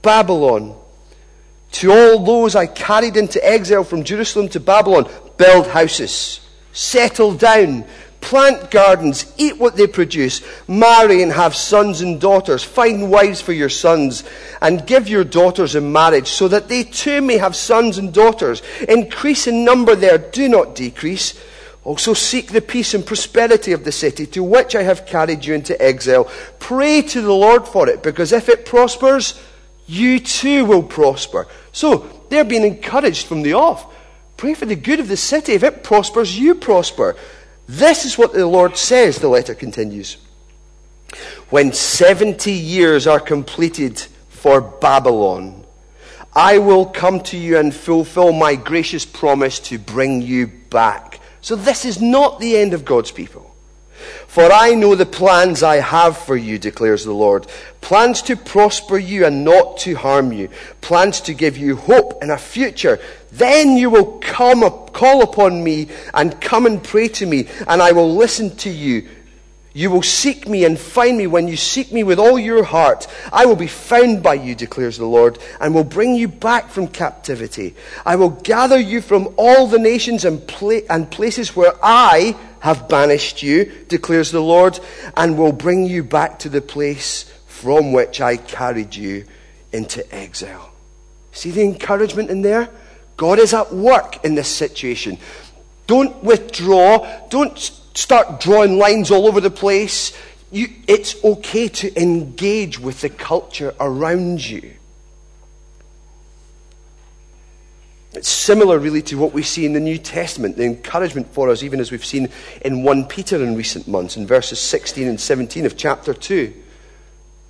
Babylon. 0.00 0.76
To 1.72 1.90
all 1.90 2.24
those 2.24 2.54
I 2.54 2.68
carried 2.68 3.16
into 3.16 3.44
exile 3.44 3.82
from 3.82 4.04
Jerusalem 4.04 4.48
to 4.50 4.60
Babylon, 4.60 5.10
build 5.38 5.66
houses, 5.66 6.38
settle 6.72 7.34
down, 7.34 7.84
plant 8.20 8.70
gardens, 8.70 9.34
eat 9.36 9.58
what 9.58 9.74
they 9.74 9.88
produce, 9.88 10.40
marry 10.68 11.24
and 11.24 11.32
have 11.32 11.56
sons 11.56 12.00
and 12.00 12.20
daughters, 12.20 12.62
find 12.62 13.10
wives 13.10 13.40
for 13.40 13.52
your 13.52 13.68
sons, 13.68 14.22
and 14.62 14.86
give 14.86 15.08
your 15.08 15.24
daughters 15.24 15.74
in 15.74 15.90
marriage, 15.90 16.28
so 16.28 16.46
that 16.46 16.68
they 16.68 16.84
too 16.84 17.22
may 17.22 17.38
have 17.38 17.56
sons 17.56 17.98
and 17.98 18.14
daughters. 18.14 18.62
Increase 18.88 19.48
in 19.48 19.64
number 19.64 19.96
there, 19.96 20.18
do 20.18 20.48
not 20.48 20.76
decrease. 20.76 21.34
Also 21.82 22.12
seek 22.12 22.48
the 22.48 22.60
peace 22.60 22.92
and 22.92 23.06
prosperity 23.06 23.72
of 23.72 23.84
the 23.84 23.92
city 23.92 24.26
to 24.26 24.42
which 24.42 24.76
I 24.76 24.82
have 24.82 25.06
carried 25.06 25.44
you 25.44 25.54
into 25.54 25.80
exile. 25.80 26.30
Pray 26.58 27.00
to 27.02 27.22
the 27.22 27.32
Lord 27.32 27.66
for 27.66 27.88
it, 27.88 28.02
because 28.02 28.32
if 28.32 28.48
it 28.48 28.66
prospers, 28.66 29.40
you 29.86 30.20
too 30.20 30.66
will 30.66 30.82
prosper. 30.82 31.46
So 31.72 32.08
they're 32.28 32.44
being 32.44 32.64
encouraged 32.64 33.26
from 33.26 33.42
the 33.42 33.54
off. 33.54 33.92
Pray 34.36 34.54
for 34.54 34.66
the 34.66 34.76
good 34.76 35.00
of 35.00 35.08
the 35.08 35.16
city. 35.16 35.52
If 35.52 35.62
it 35.62 35.82
prospers, 35.82 36.38
you 36.38 36.54
prosper. 36.54 37.16
This 37.66 38.04
is 38.04 38.18
what 38.18 38.32
the 38.32 38.46
Lord 38.46 38.76
says, 38.76 39.18
the 39.18 39.28
letter 39.28 39.54
continues. 39.54 40.16
When 41.50 41.72
70 41.72 42.52
years 42.52 43.06
are 43.06 43.20
completed 43.20 43.98
for 44.28 44.60
Babylon, 44.60 45.64
I 46.34 46.58
will 46.58 46.86
come 46.86 47.20
to 47.24 47.36
you 47.36 47.58
and 47.58 47.74
fulfill 47.74 48.32
my 48.32 48.54
gracious 48.54 49.04
promise 49.04 49.58
to 49.60 49.78
bring 49.78 50.22
you 50.22 50.46
back. 50.46 51.19
So 51.40 51.56
this 51.56 51.84
is 51.84 52.00
not 52.00 52.40
the 52.40 52.56
end 52.56 52.74
of 52.74 52.84
God's 52.84 53.10
people. 53.10 53.54
For 54.26 54.44
I 54.44 54.74
know 54.74 54.94
the 54.94 55.06
plans 55.06 55.62
I 55.62 55.76
have 55.76 56.16
for 56.16 56.36
you, 56.36 56.58
declares 56.58 57.04
the 57.04 57.12
Lord. 57.12 57.46
Plans 57.80 58.22
to 58.22 58.36
prosper 58.36 58.96
you 58.96 59.26
and 59.26 59.44
not 59.44 59.78
to 59.78 59.94
harm 59.94 60.32
you. 60.32 60.48
Plans 60.80 61.20
to 61.22 61.34
give 61.34 61.56
you 61.56 61.76
hope 61.76 62.22
and 62.22 62.30
a 62.30 62.38
future. 62.38 63.00
Then 63.32 63.76
you 63.76 63.90
will 63.90 64.18
come 64.20 64.62
up, 64.62 64.92
call 64.92 65.22
upon 65.22 65.62
me 65.62 65.88
and 66.14 66.40
come 66.40 66.66
and 66.66 66.82
pray 66.82 67.08
to 67.08 67.26
me, 67.26 67.48
and 67.66 67.82
I 67.82 67.92
will 67.92 68.14
listen 68.14 68.56
to 68.58 68.70
you. 68.70 69.08
You 69.72 69.90
will 69.90 70.02
seek 70.02 70.48
me 70.48 70.64
and 70.64 70.78
find 70.78 71.16
me 71.16 71.28
when 71.28 71.46
you 71.46 71.56
seek 71.56 71.92
me 71.92 72.02
with 72.02 72.18
all 72.18 72.38
your 72.38 72.64
heart. 72.64 73.06
I 73.32 73.46
will 73.46 73.56
be 73.56 73.68
found 73.68 74.22
by 74.22 74.34
you, 74.34 74.56
declares 74.56 74.98
the 74.98 75.06
Lord, 75.06 75.38
and 75.60 75.74
will 75.74 75.84
bring 75.84 76.16
you 76.16 76.26
back 76.26 76.70
from 76.70 76.88
captivity. 76.88 77.76
I 78.04 78.16
will 78.16 78.30
gather 78.30 78.78
you 78.78 79.00
from 79.00 79.32
all 79.36 79.68
the 79.68 79.78
nations 79.78 80.24
and, 80.24 80.44
pla- 80.46 80.80
and 80.90 81.10
places 81.10 81.54
where 81.54 81.74
I 81.82 82.36
have 82.60 82.88
banished 82.88 83.44
you, 83.44 83.70
declares 83.88 84.32
the 84.32 84.42
Lord, 84.42 84.80
and 85.16 85.38
will 85.38 85.52
bring 85.52 85.86
you 85.86 86.02
back 86.02 86.40
to 86.40 86.48
the 86.48 86.60
place 86.60 87.32
from 87.46 87.92
which 87.92 88.20
I 88.20 88.38
carried 88.38 88.96
you 88.96 89.24
into 89.72 90.02
exile. 90.12 90.72
See 91.30 91.52
the 91.52 91.62
encouragement 91.62 92.28
in 92.28 92.42
there? 92.42 92.68
God 93.16 93.38
is 93.38 93.54
at 93.54 93.72
work 93.72 94.24
in 94.24 94.34
this 94.34 94.48
situation. 94.48 95.18
Don't 95.86 96.24
withdraw. 96.24 97.06
Don't 97.28 97.79
start 97.94 98.40
drawing 98.40 98.78
lines 98.78 99.10
all 99.10 99.26
over 99.26 99.40
the 99.40 99.50
place. 99.50 100.16
You, 100.50 100.68
it's 100.86 101.22
okay 101.24 101.68
to 101.68 102.00
engage 102.00 102.78
with 102.78 103.00
the 103.00 103.08
culture 103.08 103.74
around 103.78 104.48
you. 104.48 104.74
It's 108.12 108.28
similar, 108.28 108.78
really, 108.78 109.02
to 109.02 109.16
what 109.16 109.32
we 109.32 109.44
see 109.44 109.64
in 109.64 109.72
the 109.72 109.80
New 109.80 109.96
Testament, 109.96 110.56
the 110.56 110.64
encouragement 110.64 111.32
for 111.32 111.48
us, 111.48 111.62
even 111.62 111.78
as 111.78 111.92
we've 111.92 112.04
seen 112.04 112.28
in 112.62 112.82
1 112.82 113.04
Peter 113.04 113.36
in 113.36 113.54
recent 113.54 113.86
months, 113.86 114.16
in 114.16 114.26
verses 114.26 114.58
16 114.58 115.06
and 115.06 115.20
17 115.20 115.64
of 115.64 115.76
chapter 115.76 116.12
2. 116.12 116.52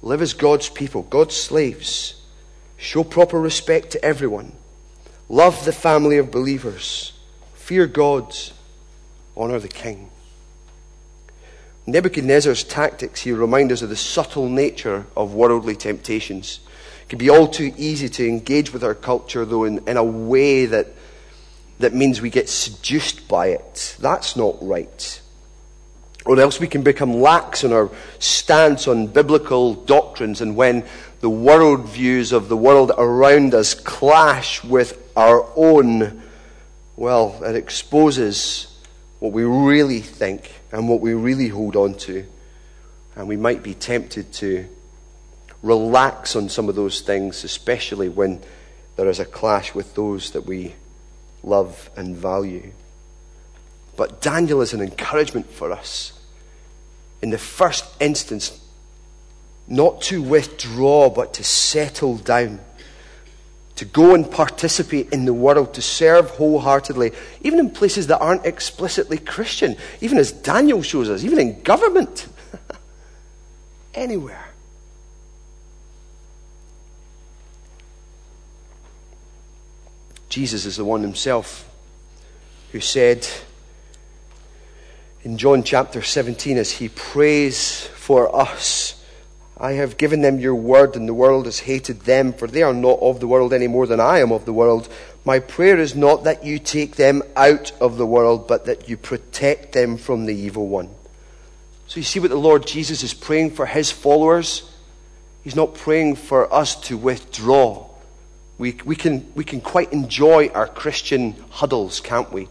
Live 0.03 0.21
as 0.21 0.35
God's 0.35 0.69
people, 0.69 1.03
God's 1.03 1.35
slaves. 1.35 2.21
Show 2.77 3.05
proper 3.05 3.41
respect 3.41 3.91
to 3.93 4.05
everyone. 4.05 4.53
Love 5.31 5.65
the 5.65 5.73
family 5.73 6.19
of 6.19 6.31
believers. 6.31 7.13
Fear 7.55 7.87
God. 7.87 8.35
Honor 9.37 9.59
the 9.59 9.69
king. 9.69 10.11
Nebuchadnezzar's 11.87 12.63
tactics 12.63 13.23
here 13.23 13.37
remind 13.37 13.73
us 13.73 13.83
of 13.83 13.89
the 13.89 13.97
subtle 13.97 14.49
nature 14.49 15.07
of 15.17 15.35
worldly 15.35 15.75
temptations. 15.75 16.61
It 17.03 17.09
can 17.09 17.19
be 17.19 17.31
all 17.31 17.49
too 17.49 17.73
easy 17.77 18.09
to 18.11 18.29
engage 18.29 18.73
with 18.73 18.85
our 18.85 18.95
culture, 18.95 19.45
though, 19.45 19.65
in, 19.65 19.89
in 19.89 19.97
a 19.97 20.05
way 20.05 20.67
that, 20.67 20.89
that 21.79 21.95
means 21.95 22.21
we 22.21 22.31
get 22.31 22.49
seduced 22.49 23.27
by 23.29 23.49
it. 23.49 23.97
That's 23.99 24.37
not 24.37 24.57
right. 24.61 25.21
Or 26.27 26.39
else 26.39 26.61
we 26.61 26.69
can 26.69 26.83
become 26.83 27.15
lax 27.15 27.65
in 27.65 27.73
our 27.73 27.91
stance 28.19 28.87
on 28.87 29.07
biblical 29.07 29.75
doctrines, 29.75 30.43
and 30.43 30.55
when 30.55 30.85
the 31.21 31.31
world 31.31 31.89
views 31.89 32.33
of 32.33 32.49
the 32.49 32.57
world 32.57 32.93
around 32.97 33.55
us 33.55 33.73
clash 33.75 34.63
with 34.63 34.99
our 35.17 35.49
own, 35.57 36.23
well, 36.97 37.43
it 37.43 37.57
exposes 37.57 38.67
what 39.19 39.33
we 39.33 39.45
really 39.45 40.01
think 40.01 40.60
and 40.73 40.89
what 40.89 41.01
we 41.01 41.15
really 41.15 41.49
hold 41.49 41.77
on 41.77 41.95
to. 41.95 42.27
And 43.17 43.29
we 43.29 43.37
might 43.37 43.63
be 43.63 43.75
tempted 43.75 44.33
to 44.35 44.67
relax 45.63 46.37
on 46.37 46.49
some 46.49 46.69
of 46.69 46.75
those 46.75 47.01
things, 47.01 47.45
especially 47.45 48.09
when 48.09 48.41
there 48.97 49.09
is 49.09 49.19
a 49.19 49.25
clash 49.25 49.75
with 49.75 49.95
those 49.95 50.31
that 50.33 50.47
we 50.47 50.75
love 51.43 51.91
and 51.97 52.17
value. 52.17 52.73
But 53.97 54.21
Daniel 54.21 54.61
is 54.63 54.73
an 54.73 54.81
encouragement 54.81 55.51
for 55.51 55.73
us. 55.73 56.13
In 57.21 57.31
the 57.31 57.39
first 57.39 57.85
instance, 58.01 58.59
not 59.69 60.01
to 60.03 60.23
withdraw, 60.23 61.11
but 61.11 61.35
to 61.35 61.45
settle 61.45 62.17
down 62.17 62.61
to 63.81 63.87
go 63.87 64.15
and 64.15 64.31
participate 64.31 65.11
in 65.11 65.25
the 65.25 65.33
world, 65.33 65.73
to 65.73 65.81
serve 65.81 66.29
wholeheartedly, 66.33 67.13
even 67.41 67.59
in 67.59 67.71
places 67.71 68.09
that 68.09 68.19
aren't 68.19 68.45
explicitly 68.45 69.17
Christian, 69.17 69.75
even 70.03 70.19
as 70.19 70.33
Daniel 70.33 70.83
shows 70.83 71.09
us, 71.09 71.25
even 71.25 71.39
in 71.39 71.63
government, 71.63 72.29
anywhere. 73.95 74.51
Jesus 80.29 80.67
is 80.67 80.77
the 80.77 80.85
one 80.85 81.01
himself 81.01 81.67
who 82.73 82.81
said 82.81 83.27
in 85.23 85.39
John 85.39 85.63
chapter 85.63 86.03
17, 86.03 86.59
as 86.59 86.71
he 86.71 86.91
prays 86.91 87.87
for 87.87 88.37
us, 88.37 89.00
I 89.61 89.73
have 89.73 89.99
given 89.99 90.23
them 90.23 90.41
your 90.41 90.55
word, 90.55 90.97
and 90.97 91.07
the 91.07 91.13
world 91.13 91.45
has 91.45 91.61
hated 91.61 92.01
them, 92.01 92.33
for 92.33 92.49
they 92.49 92.63
are 92.63 92.73
not 92.73 92.99
of 93.01 93.21
the 93.21 93.29
world 93.29 93.53
any 93.53 93.69
more 93.69 93.87
than 93.87 94.01
I 94.01 94.21
am 94.21 94.33
of 94.33 94.47
the 94.47 94.55
world. 94.55 94.89
My 95.23 95.39
prayer 95.39 95.79
is 95.79 95.95
not 95.95 96.25
that 96.25 96.47
you 96.47 96.59
take 96.59 96.97
them 96.97 97.23
out 97.37 97.71
of 97.79 97.99
the 97.99 98.07
world, 98.07 98.49
but 98.49 98.65
that 98.65 98.89
you 98.89 98.97
protect 98.97 99.73
them 99.73 99.99
from 99.99 100.25
the 100.25 100.35
evil 100.35 100.67
one. 100.67 100.89
So 101.89 102.01
you 102.01 102.05
see 102.05 102.21
what 102.21 102.31
the 102.31 102.37
Lord 102.37 102.67
Jesus 102.67 103.03
is 103.03 103.13
praying 103.13 103.51
for 103.51 103.67
his 103.67 103.91
followers? 103.91 104.63
He's 105.45 105.57
not 105.57 105.75
praying 105.75 106.17
for 106.17 106.53
us 106.53 106.75
to 106.83 106.97
withdraw. 106.97 107.87
We, 108.57 108.79
we, 108.87 108.97
can, 108.97 109.31
we 109.35 109.45
can 109.45 109.61
quite 109.61 109.93
enjoy 109.93 110.49
our 110.49 110.69
Christian 110.69 111.35
huddles, 111.51 112.01
can't 112.01 112.33
we? 112.33 112.49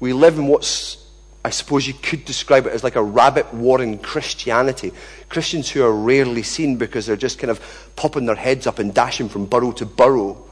We 0.00 0.12
live 0.12 0.36
in 0.36 0.48
what's 0.48 1.03
I 1.44 1.50
suppose 1.50 1.86
you 1.86 1.92
could 1.92 2.24
describe 2.24 2.66
it 2.66 2.72
as 2.72 2.82
like 2.82 2.96
a 2.96 3.02
rabbit 3.02 3.52
warren 3.52 3.98
Christianity. 3.98 4.92
Christians 5.28 5.70
who 5.70 5.84
are 5.84 5.92
rarely 5.92 6.42
seen 6.42 6.76
because 6.78 7.04
they're 7.04 7.16
just 7.16 7.38
kind 7.38 7.50
of 7.50 7.60
popping 7.96 8.24
their 8.24 8.34
heads 8.34 8.66
up 8.66 8.78
and 8.78 8.94
dashing 8.94 9.28
from 9.28 9.44
burrow 9.44 9.72
to 9.72 9.84
burrow. 9.84 10.42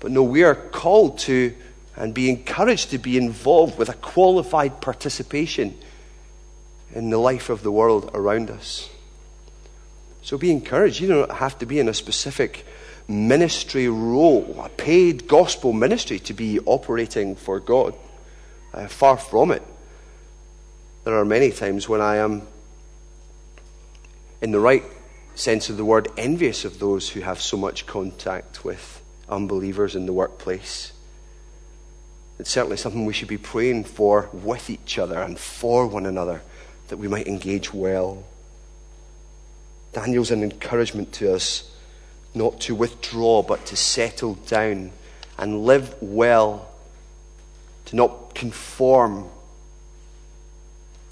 But 0.00 0.12
no, 0.12 0.22
we 0.22 0.44
are 0.44 0.54
called 0.54 1.18
to 1.20 1.54
and 1.94 2.14
be 2.14 2.30
encouraged 2.30 2.90
to 2.90 2.98
be 2.98 3.18
involved 3.18 3.76
with 3.76 3.90
a 3.90 3.94
qualified 3.94 4.80
participation 4.80 5.76
in 6.94 7.10
the 7.10 7.18
life 7.18 7.50
of 7.50 7.62
the 7.62 7.72
world 7.72 8.10
around 8.14 8.50
us. 8.50 8.88
So 10.22 10.38
be 10.38 10.50
encouraged. 10.50 11.00
You 11.00 11.08
don't 11.08 11.32
have 11.32 11.58
to 11.58 11.66
be 11.66 11.80
in 11.80 11.88
a 11.88 11.94
specific 11.94 12.64
ministry 13.08 13.88
role, 13.88 14.58
a 14.62 14.68
paid 14.68 15.26
gospel 15.28 15.72
ministry 15.72 16.18
to 16.20 16.32
be 16.32 16.60
operating 16.60 17.34
for 17.34 17.60
God. 17.60 17.94
Uh, 18.72 18.86
far 18.86 19.16
from 19.16 19.50
it. 19.50 19.62
There 21.04 21.18
are 21.18 21.24
many 21.24 21.50
times 21.50 21.88
when 21.88 22.00
I 22.00 22.16
am, 22.16 22.42
in 24.40 24.52
the 24.52 24.60
right 24.60 24.84
sense 25.34 25.70
of 25.70 25.76
the 25.76 25.84
word, 25.84 26.08
envious 26.16 26.64
of 26.64 26.78
those 26.78 27.10
who 27.10 27.20
have 27.20 27.40
so 27.40 27.56
much 27.56 27.86
contact 27.86 28.64
with 28.64 29.00
unbelievers 29.28 29.94
in 29.94 30.06
the 30.06 30.12
workplace. 30.12 30.92
It's 32.38 32.50
certainly 32.50 32.76
something 32.76 33.04
we 33.04 33.12
should 33.12 33.28
be 33.28 33.38
praying 33.38 33.84
for 33.84 34.28
with 34.32 34.70
each 34.70 34.98
other 34.98 35.20
and 35.20 35.38
for 35.38 35.86
one 35.86 36.06
another, 36.06 36.42
that 36.88 36.98
we 36.98 37.08
might 37.08 37.26
engage 37.26 37.72
well. 37.72 38.24
Daniel's 39.92 40.30
an 40.30 40.42
encouragement 40.42 41.12
to 41.14 41.34
us 41.34 41.70
not 42.34 42.60
to 42.60 42.74
withdraw, 42.74 43.42
but 43.42 43.64
to 43.66 43.76
settle 43.76 44.34
down 44.34 44.92
and 45.38 45.64
live 45.64 45.94
well, 46.00 46.70
to 47.86 47.96
not 47.96 48.34
conform 48.34 49.28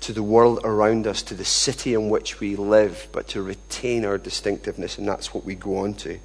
to 0.07 0.13
the 0.13 0.23
world 0.23 0.61
around 0.63 1.05
us, 1.05 1.21
to 1.21 1.35
the 1.35 1.45
city 1.45 1.93
in 1.93 2.09
which 2.09 2.39
we 2.39 2.55
live, 2.55 3.09
but 3.11 3.27
to 3.27 3.43
retain 3.43 4.05
our 4.05 4.17
distinctiveness, 4.17 4.99
and 4.99 5.09
that's 5.09 5.35
what 5.35 5.45
we 5.45 5.57
go 5.57 5.79
on 5.79 5.95
to. 5.95 6.21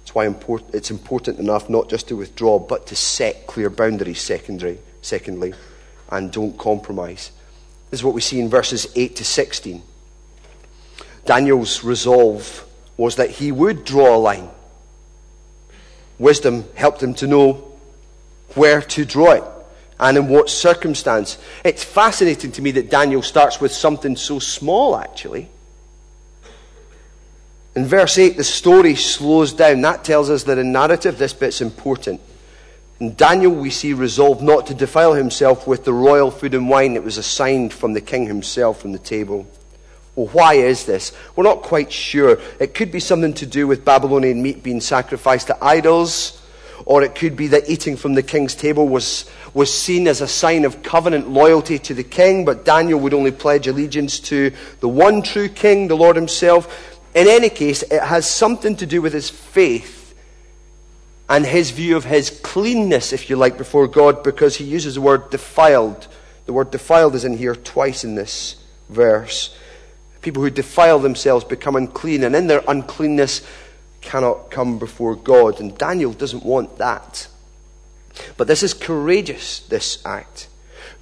That's 0.00 0.16
why 0.16 0.34
it's 0.72 0.90
important 0.90 1.38
enough 1.38 1.70
not 1.70 1.88
just 1.88 2.08
to 2.08 2.16
withdraw, 2.16 2.58
but 2.58 2.88
to 2.88 2.96
set 2.96 3.46
clear 3.46 3.70
boundaries, 3.70 4.20
secondary, 4.20 4.80
secondly, 5.00 5.54
and 6.10 6.32
don't 6.32 6.58
compromise. 6.58 7.30
This 7.90 8.00
is 8.00 8.04
what 8.04 8.16
we 8.16 8.20
see 8.20 8.40
in 8.40 8.48
verses 8.48 8.88
8 8.96 9.14
to 9.14 9.24
16. 9.24 9.80
Daniel's 11.24 11.84
resolve 11.84 12.66
was 12.96 13.14
that 13.14 13.30
he 13.30 13.52
would 13.52 13.84
draw 13.84 14.16
a 14.16 14.18
line. 14.18 14.48
Wisdom 16.18 16.64
helped 16.74 17.00
him 17.00 17.14
to 17.14 17.28
know 17.28 17.78
where 18.56 18.82
to 18.82 19.04
draw 19.04 19.34
it 19.34 19.44
and 20.00 20.16
in 20.16 20.28
what 20.28 20.48
circumstance. 20.50 21.38
It's 21.64 21.84
fascinating 21.84 22.52
to 22.52 22.62
me 22.62 22.70
that 22.72 22.90
Daniel 22.90 23.22
starts 23.22 23.60
with 23.60 23.72
something 23.72 24.16
so 24.16 24.38
small, 24.38 24.96
actually. 24.96 25.48
In 27.74 27.86
verse 27.86 28.18
8, 28.18 28.36
the 28.36 28.44
story 28.44 28.94
slows 28.96 29.52
down. 29.52 29.82
That 29.82 30.04
tells 30.04 30.30
us 30.30 30.44
that 30.44 30.58
in 30.58 30.72
narrative, 30.72 31.18
this 31.18 31.32
bit's 31.32 31.60
important. 31.60 32.20
In 33.00 33.14
Daniel, 33.14 33.52
we 33.54 33.70
see 33.70 33.92
resolved 33.92 34.42
not 34.42 34.66
to 34.66 34.74
defile 34.74 35.14
himself 35.14 35.66
with 35.68 35.84
the 35.84 35.92
royal 35.92 36.32
food 36.32 36.54
and 36.54 36.68
wine 36.68 36.94
that 36.94 37.04
was 37.04 37.18
assigned 37.18 37.72
from 37.72 37.92
the 37.92 38.00
king 38.00 38.26
himself 38.26 38.80
from 38.80 38.90
the 38.90 38.98
table. 38.98 39.46
Well, 40.16 40.26
why 40.32 40.54
is 40.54 40.84
this? 40.84 41.12
We're 41.36 41.44
not 41.44 41.62
quite 41.62 41.92
sure. 41.92 42.40
It 42.58 42.74
could 42.74 42.90
be 42.90 42.98
something 42.98 43.34
to 43.34 43.46
do 43.46 43.68
with 43.68 43.84
Babylonian 43.84 44.42
meat 44.42 44.64
being 44.64 44.80
sacrificed 44.80 45.46
to 45.46 45.64
idols, 45.64 46.42
or 46.84 47.04
it 47.04 47.14
could 47.14 47.36
be 47.36 47.46
that 47.48 47.70
eating 47.70 47.96
from 47.96 48.14
the 48.14 48.22
king's 48.24 48.56
table 48.56 48.88
was, 48.88 49.30
was 49.58 49.76
seen 49.76 50.06
as 50.06 50.20
a 50.20 50.28
sign 50.28 50.64
of 50.64 50.84
covenant 50.84 51.28
loyalty 51.28 51.80
to 51.80 51.92
the 51.92 52.04
king, 52.04 52.44
but 52.44 52.64
Daniel 52.64 53.00
would 53.00 53.12
only 53.12 53.32
pledge 53.32 53.66
allegiance 53.66 54.20
to 54.20 54.52
the 54.78 54.88
one 54.88 55.20
true 55.20 55.48
king, 55.48 55.88
the 55.88 55.96
Lord 55.96 56.14
himself. 56.14 56.96
In 57.12 57.26
any 57.26 57.50
case, 57.50 57.82
it 57.82 58.00
has 58.00 58.30
something 58.30 58.76
to 58.76 58.86
do 58.86 59.02
with 59.02 59.12
his 59.12 59.28
faith 59.28 60.14
and 61.28 61.44
his 61.44 61.72
view 61.72 61.96
of 61.96 62.04
his 62.04 62.30
cleanness, 62.30 63.12
if 63.12 63.28
you 63.28 63.34
like, 63.34 63.58
before 63.58 63.88
God, 63.88 64.22
because 64.22 64.54
he 64.54 64.64
uses 64.64 64.94
the 64.94 65.00
word 65.00 65.28
defiled. 65.28 66.06
The 66.46 66.52
word 66.52 66.70
defiled 66.70 67.16
is 67.16 67.24
in 67.24 67.36
here 67.36 67.56
twice 67.56 68.04
in 68.04 68.14
this 68.14 68.62
verse. 68.88 69.56
People 70.22 70.44
who 70.44 70.50
defile 70.50 71.00
themselves 71.00 71.44
become 71.44 71.74
unclean, 71.74 72.22
and 72.22 72.36
in 72.36 72.46
their 72.46 72.62
uncleanness 72.68 73.44
cannot 74.02 74.52
come 74.52 74.78
before 74.78 75.16
God. 75.16 75.58
And 75.58 75.76
Daniel 75.76 76.12
doesn't 76.12 76.44
want 76.44 76.78
that. 76.78 77.26
But 78.36 78.46
this 78.46 78.62
is 78.62 78.74
courageous, 78.74 79.60
this 79.60 80.02
act. 80.04 80.48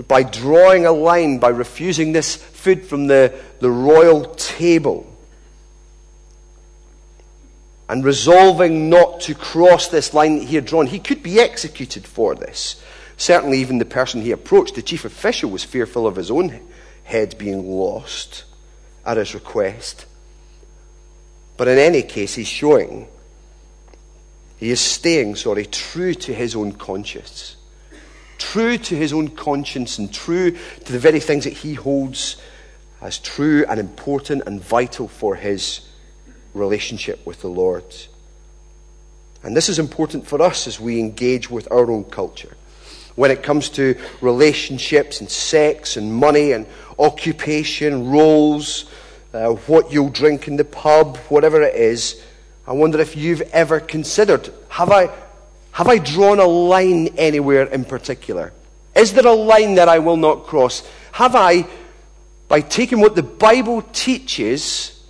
By 0.09 0.23
drawing 0.23 0.85
a 0.85 0.93
line, 0.93 1.39
by 1.39 1.49
refusing 1.49 2.13
this 2.13 2.37
food 2.37 2.85
from 2.85 3.07
the, 3.07 3.33
the 3.61 3.71
royal 3.71 4.27
table, 4.35 5.07
and 7.89 8.05
resolving 8.05 8.91
not 8.91 9.21
to 9.21 9.35
cross 9.35 9.89
this 9.89 10.13
line 10.13 10.39
that 10.39 10.49
he 10.49 10.57
had 10.57 10.67
drawn, 10.67 10.87
he 10.87 10.99
could 10.99 11.23
be 11.23 11.41
executed 11.41 12.05
for 12.07 12.35
this. 12.35 12.83
Certainly, 13.17 13.59
even 13.61 13.79
the 13.79 13.85
person 13.85 14.21
he 14.21 14.33
approached, 14.33 14.75
the 14.75 14.83
chief 14.83 15.05
official, 15.05 15.51
was 15.51 15.65
fearful 15.65 16.07
of 16.07 16.17
his 16.17 16.31
own 16.31 16.61
head 17.05 17.39
being 17.39 17.71
lost 17.71 18.45
at 19.05 19.17
his 19.17 19.35
request. 19.35 20.05
But 21.57 21.69
in 21.69 21.79
any 21.79 22.03
case, 22.03 22.35
he's 22.35 22.49
showing, 22.49 23.09
he 24.57 24.71
is 24.71 24.81
staying, 24.81 25.37
sorry, 25.37 25.67
true 25.67 26.15
to 26.15 26.35
his 26.35 26.57
own 26.57 26.73
conscience. 26.73 27.57
True 28.39 28.79
to 28.79 28.95
his 28.95 29.13
own 29.13 29.29
conscience 29.29 29.99
and 29.99 30.13
true 30.13 30.53
to 30.85 30.93
the 30.93 30.99
very 30.99 31.21
things 31.21 31.45
that 31.45 31.53
he 31.53 31.75
holds 31.75 32.37
as 33.01 33.19
true 33.19 33.65
and 33.69 33.79
important 33.79 34.43
and 34.47 34.61
vital 34.61 35.09
for 35.09 35.35
his 35.35 35.81
relationship 36.55 37.25
with 37.27 37.41
the 37.41 37.49
Lord. 37.49 37.85
And 39.43 39.57
this 39.57 39.69
is 39.69 39.79
important 39.79 40.27
for 40.27 40.41
us 40.43 40.67
as 40.67 40.81
we 40.81 40.99
engage 40.99 41.51
with 41.51 41.71
our 41.71 41.91
own 41.91 42.05
culture. 42.05 42.57
When 43.15 43.31
it 43.31 43.43
comes 43.43 43.71
to 43.71 43.99
relationships 44.21 45.21
and 45.21 45.31
sex 45.31 45.97
and 45.97 46.13
money 46.13 46.53
and 46.53 46.67
occupation, 46.99 48.11
roles, 48.11 48.87
uh, 49.33 49.51
what 49.51 49.93
you'll 49.93 50.11
drink 50.11 50.49
in 50.49 50.57
the 50.57 50.65
pub, 50.65 51.17
whatever 51.29 51.63
it 51.63 51.75
is. 51.75 52.23
I 52.67 52.73
wonder 52.73 53.01
if 53.01 53.17
you've 53.17 53.43
ever 53.53 53.81
considered 53.81 54.53
have 54.69 54.91
I, 54.91 55.11
have 55.73 55.89
I 55.89 55.99
drawn 55.99 56.39
a 56.41 56.47
line 56.47 57.09
anywhere 57.17 57.65
in 57.65 57.85
particular? 57.85 58.53
Is 58.95 59.13
there 59.13 59.27
a 59.27 59.33
line 59.33 59.77
that 59.77 59.89
I 59.89 59.99
will 59.99 60.17
not 60.17 60.47
cross? 60.47 60.83
Have 61.13 61.35
I, 61.35 61.67
by 62.49 62.61
taking 62.61 63.01
what 63.01 63.15
the 63.15 63.23
Bible 63.23 63.83
teaches, 63.93 65.01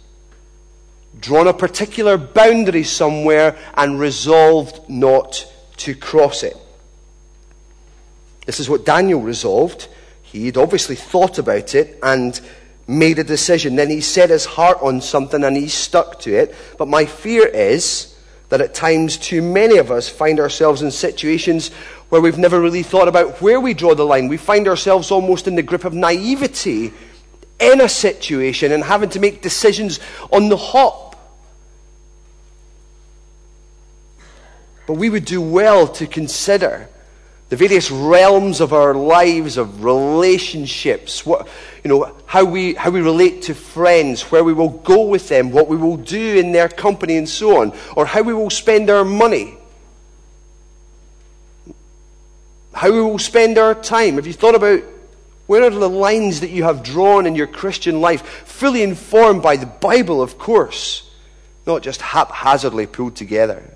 drawn 1.18 1.46
a 1.46 1.54
particular 1.54 2.18
boundary 2.18 2.84
somewhere 2.84 3.56
and 3.74 3.98
resolved 3.98 4.88
not 4.88 5.46
to 5.78 5.94
cross 5.94 6.42
it? 6.42 6.56
This 8.44 8.60
is 8.60 8.68
what 8.68 8.84
Daniel 8.84 9.20
resolved. 9.20 9.88
He'd 10.22 10.56
obviously 10.56 10.96
thought 10.96 11.38
about 11.38 11.74
it 11.74 11.98
and 12.02 12.40
made 12.88 13.18
a 13.18 13.24
decision. 13.24 13.76
Then 13.76 13.90
he 13.90 14.00
set 14.00 14.30
his 14.30 14.44
heart 14.44 14.78
on 14.80 15.00
something 15.00 15.42
and 15.42 15.56
he 15.56 15.68
stuck 15.68 16.20
to 16.20 16.34
it. 16.34 16.54
But 16.78 16.88
my 16.88 17.04
fear 17.04 17.46
is 17.46 18.14
that 18.48 18.60
at 18.60 18.74
times 18.74 19.16
too 19.16 19.42
many 19.42 19.78
of 19.78 19.90
us 19.90 20.08
find 20.08 20.38
ourselves 20.38 20.82
in 20.82 20.90
situations 20.90 21.72
where 22.08 22.20
we've 22.20 22.38
never 22.38 22.60
really 22.60 22.84
thought 22.84 23.08
about 23.08 23.42
where 23.42 23.60
we 23.60 23.74
draw 23.74 23.94
the 23.94 24.04
line. 24.04 24.28
We 24.28 24.36
find 24.36 24.68
ourselves 24.68 25.10
almost 25.10 25.48
in 25.48 25.56
the 25.56 25.62
grip 25.62 25.84
of 25.84 25.94
naivety 25.94 26.92
in 27.58 27.80
a 27.80 27.88
situation 27.88 28.70
and 28.70 28.84
having 28.84 29.10
to 29.10 29.20
make 29.20 29.42
decisions 29.42 29.98
on 30.30 30.48
the 30.48 30.56
hop. 30.56 31.04
But 34.86 34.94
we 34.94 35.10
would 35.10 35.24
do 35.24 35.40
well 35.40 35.88
to 35.88 36.06
consider 36.06 36.88
the 37.48 37.56
various 37.56 37.90
realms 37.90 38.60
of 38.60 38.72
our 38.72 38.94
lives, 38.94 39.56
of 39.56 39.84
relationships, 39.84 41.24
what, 41.24 41.46
you 41.84 41.88
know, 41.88 42.12
how, 42.26 42.44
we, 42.44 42.74
how 42.74 42.90
we 42.90 43.00
relate 43.00 43.42
to 43.42 43.54
friends, 43.54 44.22
where 44.32 44.42
we 44.42 44.52
will 44.52 44.70
go 44.70 45.02
with 45.02 45.28
them, 45.28 45.52
what 45.52 45.68
we 45.68 45.76
will 45.76 45.96
do 45.96 46.38
in 46.38 46.50
their 46.50 46.68
company, 46.68 47.16
and 47.16 47.28
so 47.28 47.60
on, 47.60 47.72
or 47.94 48.04
how 48.04 48.22
we 48.22 48.34
will 48.34 48.50
spend 48.50 48.90
our 48.90 49.04
money, 49.04 49.56
how 52.72 52.90
we 52.90 53.00
will 53.00 53.18
spend 53.18 53.58
our 53.58 53.74
time. 53.74 54.16
Have 54.16 54.26
you 54.26 54.32
thought 54.32 54.56
about 54.56 54.82
where 55.46 55.62
are 55.62 55.70
the 55.70 55.88
lines 55.88 56.40
that 56.40 56.50
you 56.50 56.64
have 56.64 56.82
drawn 56.82 57.26
in 57.26 57.36
your 57.36 57.46
Christian 57.46 58.00
life, 58.00 58.26
fully 58.44 58.82
informed 58.82 59.42
by 59.42 59.56
the 59.56 59.66
Bible, 59.66 60.20
of 60.20 60.36
course, 60.36 61.08
not 61.64 61.82
just 61.82 62.02
haphazardly 62.02 62.86
pulled 62.86 63.14
together? 63.14 63.75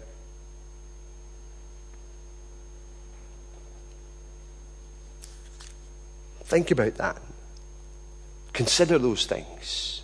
Think 6.51 6.73
about 6.73 6.97
that. 6.97 7.17
Consider 8.53 8.99
those 8.99 9.25
things. 9.25 10.03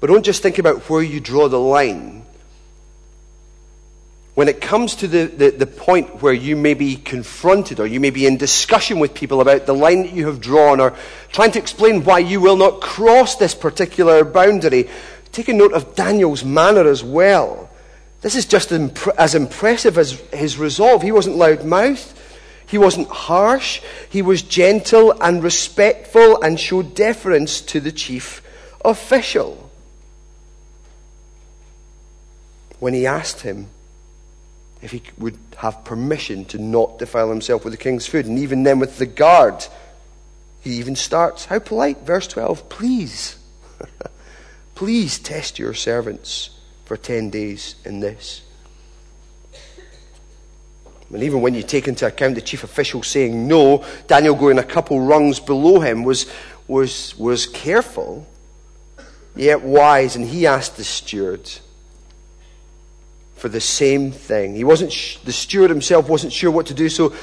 But 0.00 0.08
don't 0.08 0.24
just 0.24 0.42
think 0.42 0.58
about 0.58 0.90
where 0.90 1.04
you 1.04 1.20
draw 1.20 1.48
the 1.48 1.60
line. 1.60 2.26
When 4.34 4.48
it 4.48 4.60
comes 4.60 4.96
to 4.96 5.06
the, 5.06 5.26
the, 5.26 5.50
the, 5.50 5.66
point 5.66 6.20
where 6.20 6.32
you 6.32 6.56
may 6.56 6.74
be 6.74 6.96
confronted 6.96 7.78
or 7.78 7.86
you 7.86 8.00
may 8.00 8.10
be 8.10 8.26
in 8.26 8.36
discussion 8.36 8.98
with 8.98 9.14
people 9.14 9.40
about 9.40 9.66
the 9.66 9.72
line 9.72 10.02
that 10.02 10.12
you 10.12 10.26
have 10.26 10.40
drawn 10.40 10.80
or 10.80 10.96
trying 11.30 11.52
to 11.52 11.60
explain 11.60 12.02
why 12.02 12.18
you 12.18 12.40
will 12.40 12.56
not 12.56 12.80
cross 12.80 13.36
this 13.36 13.54
particular 13.54 14.24
boundary, 14.24 14.88
take 15.30 15.46
a 15.46 15.52
note 15.52 15.72
of 15.72 15.94
Daniel's 15.94 16.44
manner 16.44 16.88
as 16.88 17.04
well. 17.04 17.70
This 18.22 18.34
is 18.34 18.46
just 18.46 18.72
as 18.72 19.36
impressive 19.36 19.96
as 19.96 20.20
his 20.32 20.58
resolve. 20.58 21.02
He 21.02 21.12
wasn't 21.12 21.36
loud 21.36 21.64
mouthed. 21.64 22.12
He 22.74 22.78
wasn't 22.78 23.06
harsh. 23.06 23.80
He 24.08 24.20
was 24.20 24.42
gentle 24.42 25.12
and 25.22 25.44
respectful 25.44 26.42
and 26.42 26.58
showed 26.58 26.96
deference 26.96 27.60
to 27.60 27.78
the 27.78 27.92
chief 27.92 28.42
official. 28.84 29.70
When 32.80 32.92
he 32.92 33.06
asked 33.06 33.42
him 33.42 33.68
if 34.82 34.90
he 34.90 35.04
would 35.18 35.38
have 35.58 35.84
permission 35.84 36.46
to 36.46 36.58
not 36.58 36.98
defile 36.98 37.30
himself 37.30 37.62
with 37.62 37.72
the 37.72 37.78
king's 37.78 38.08
food, 38.08 38.26
and 38.26 38.40
even 38.40 38.64
then 38.64 38.80
with 38.80 38.98
the 38.98 39.06
guard, 39.06 39.64
he 40.60 40.72
even 40.72 40.96
starts, 40.96 41.44
how 41.44 41.60
polite, 41.60 42.00
verse 42.00 42.26
12, 42.26 42.68
please, 42.68 43.38
please 44.74 45.20
test 45.20 45.60
your 45.60 45.74
servants 45.74 46.50
for 46.86 46.96
10 46.96 47.30
days 47.30 47.76
in 47.84 48.00
this. 48.00 48.42
And 51.12 51.22
even 51.22 51.40
when 51.40 51.54
you 51.54 51.62
take 51.62 51.86
into 51.86 52.06
account 52.06 52.34
the 52.34 52.40
chief 52.40 52.64
official 52.64 53.02
saying 53.02 53.46
no, 53.46 53.84
Daniel 54.06 54.34
going 54.34 54.58
a 54.58 54.64
couple 54.64 55.00
rungs 55.00 55.38
below 55.38 55.80
him 55.80 56.02
was, 56.02 56.26
was, 56.66 57.16
was 57.18 57.46
careful, 57.46 58.26
yet 59.36 59.62
wise, 59.62 60.16
and 60.16 60.24
he 60.24 60.46
asked 60.46 60.76
the 60.76 60.84
steward 60.84 61.50
for 63.36 63.48
the 63.48 63.60
same 63.60 64.10
thing. 64.10 64.54
He 64.54 64.64
wasn't, 64.64 64.92
sh- 64.92 65.18
the 65.18 65.32
steward 65.32 65.70
himself 65.70 66.08
wasn't 66.08 66.32
sure 66.32 66.50
what 66.50 66.66
to 66.66 66.74
do, 66.74 66.88
so 66.88 67.14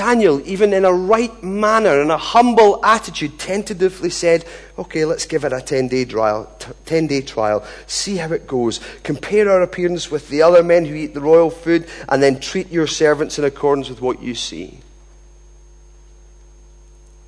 Daniel, 0.00 0.40
even 0.48 0.72
in 0.72 0.86
a 0.86 0.92
right 0.94 1.44
manner, 1.44 2.00
in 2.00 2.10
a 2.10 2.16
humble 2.16 2.82
attitude, 2.82 3.38
tentatively 3.38 4.08
said, 4.08 4.46
Okay, 4.78 5.04
let's 5.04 5.26
give 5.26 5.44
it 5.44 5.52
a 5.52 5.60
10 5.60 5.88
day 5.88 6.06
trial, 6.06 6.50
10 6.86 7.06
day 7.06 7.20
trial, 7.20 7.62
see 7.86 8.16
how 8.16 8.32
it 8.32 8.46
goes. 8.46 8.80
Compare 9.02 9.50
our 9.50 9.60
appearance 9.60 10.10
with 10.10 10.30
the 10.30 10.40
other 10.40 10.62
men 10.62 10.86
who 10.86 10.94
eat 10.94 11.12
the 11.12 11.20
royal 11.20 11.50
food, 11.50 11.86
and 12.08 12.22
then 12.22 12.40
treat 12.40 12.70
your 12.70 12.86
servants 12.86 13.38
in 13.38 13.44
accordance 13.44 13.90
with 13.90 14.00
what 14.00 14.22
you 14.22 14.34
see. 14.34 14.78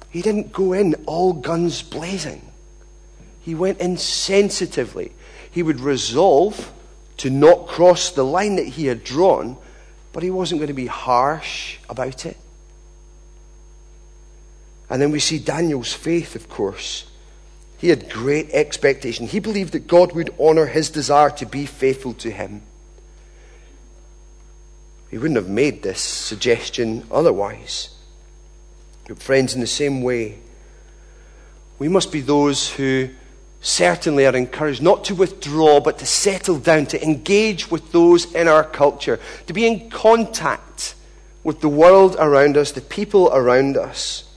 He 0.09 0.23
didn't 0.23 0.55
go 0.55 0.73
in 0.73 0.95
all 1.05 1.35
guns 1.35 1.83
blazing, 1.83 2.41
he 3.43 3.55
went 3.55 3.81
in 3.81 3.99
sensitively. 3.99 5.13
He 5.51 5.63
would 5.63 5.81
resolve 5.81 6.73
to 7.19 7.29
not 7.29 7.67
cross 7.67 8.09
the 8.13 8.25
line 8.25 8.57
that 8.57 8.67
he 8.67 8.87
had 8.87 9.05
drawn, 9.05 9.59
but 10.15 10.23
he 10.23 10.31
wasn't 10.31 10.61
going 10.61 10.69
to 10.69 10.73
be 10.73 10.87
harsh 10.87 11.77
about 11.91 12.25
it. 12.25 12.39
And 14.93 15.01
then 15.01 15.11
we 15.11 15.21
see 15.21 15.39
Daniel's 15.39 15.95
faith, 15.95 16.37
of 16.37 16.51
course. 16.51 17.07
He 17.79 17.89
had 17.89 18.11
great 18.11 18.51
expectation. 18.51 19.27
He 19.27 19.41
believed 19.41 19.73
that 19.73 19.87
God 19.87 20.13
would 20.13 20.35
honor 20.39 20.67
his 20.67 20.91
desire 20.91 21.31
to 21.31 21.47
be 21.47 21.65
faithful 21.65 22.13
to 22.13 22.31
him. 22.31 22.61
He 25.11 25.17
wouldn't 25.17 25.39
have 25.39 25.49
made 25.49 25.83
this 25.83 26.03
suggestion 26.03 27.07
otherwise. 27.11 27.89
But, 29.09 29.23
friends, 29.23 29.55
in 29.55 29.63
the 29.63 29.67
same 29.67 30.03
way, 30.03 30.41
we 31.79 31.89
must 31.89 32.13
be 32.13 32.21
those 32.21 32.69
who 32.69 33.09
certainly 33.63 34.27
are 34.27 34.37
encouraged 34.37 34.83
not 34.83 35.05
to 35.05 35.15
withdraw, 35.15 35.81
but 35.81 36.01
to 36.01 36.07
settle 36.07 36.59
down, 36.59 36.85
to 36.85 37.03
engage 37.03 37.71
with 37.71 37.93
those 37.93 38.31
in 38.35 38.47
our 38.47 38.63
culture, 38.63 39.19
to 39.47 39.55
be 39.55 39.67
in 39.67 39.89
contact 39.89 40.97
with 41.45 41.63
the 41.63 41.69
world 41.71 42.15
around 42.19 42.59
us, 42.59 42.73
the 42.73 42.83
people 42.83 43.31
around 43.33 43.79
us. 43.79 44.29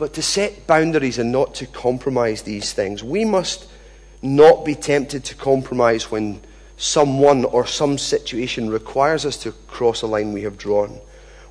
But 0.00 0.14
to 0.14 0.22
set 0.22 0.66
boundaries 0.66 1.18
and 1.18 1.30
not 1.30 1.54
to 1.56 1.66
compromise 1.66 2.40
these 2.40 2.72
things. 2.72 3.04
We 3.04 3.26
must 3.26 3.68
not 4.22 4.64
be 4.64 4.74
tempted 4.74 5.24
to 5.24 5.34
compromise 5.34 6.10
when 6.10 6.40
someone 6.78 7.44
or 7.44 7.66
some 7.66 7.98
situation 7.98 8.70
requires 8.70 9.26
us 9.26 9.36
to 9.42 9.52
cross 9.68 10.00
a 10.00 10.06
line 10.06 10.32
we 10.32 10.42
have 10.44 10.56
drawn. 10.56 10.98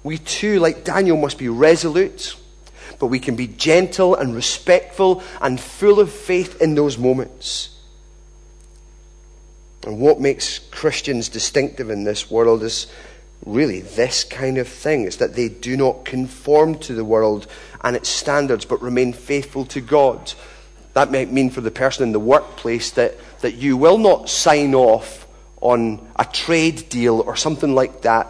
We 0.01 0.17
too, 0.17 0.59
like 0.59 0.83
Daniel, 0.83 1.17
must 1.17 1.37
be 1.37 1.47
resolute 1.47 2.35
but 2.99 3.07
we 3.07 3.19
can 3.19 3.35
be 3.35 3.47
gentle 3.47 4.15
and 4.15 4.35
respectful 4.35 5.23
and 5.41 5.59
full 5.59 5.99
of 5.99 6.11
faith 6.11 6.61
in 6.61 6.75
those 6.75 6.97
moments. 6.97 7.69
And 9.85 9.99
what 9.99 10.19
makes 10.19 10.59
Christians 10.59 11.29
distinctive 11.29 11.89
in 11.89 12.03
this 12.03 12.29
world 12.29 12.61
is 12.63 12.87
really 13.45 13.81
this 13.81 14.23
kind 14.23 14.57
of 14.57 14.67
thing 14.67 15.03
it's 15.03 15.17
that 15.17 15.35
they 15.35 15.49
do 15.49 15.77
not 15.77 16.05
conform 16.05 16.77
to 16.79 16.93
the 16.93 17.05
world 17.05 17.47
and 17.81 17.95
its 17.95 18.09
standards, 18.09 18.65
but 18.65 18.81
remain 18.81 19.13
faithful 19.13 19.65
to 19.65 19.81
God. 19.81 20.33
That 20.93 21.11
might 21.11 21.31
mean 21.31 21.49
for 21.49 21.61
the 21.61 21.71
person 21.71 22.03
in 22.03 22.11
the 22.11 22.19
workplace 22.19 22.91
that, 22.91 23.15
that 23.41 23.55
you 23.55 23.77
will 23.77 23.97
not 23.97 24.29
sign 24.29 24.75
off 24.75 25.27
on 25.61 26.05
a 26.15 26.25
trade 26.25 26.89
deal 26.89 27.21
or 27.21 27.35
something 27.35 27.73
like 27.73 28.01
that 28.01 28.29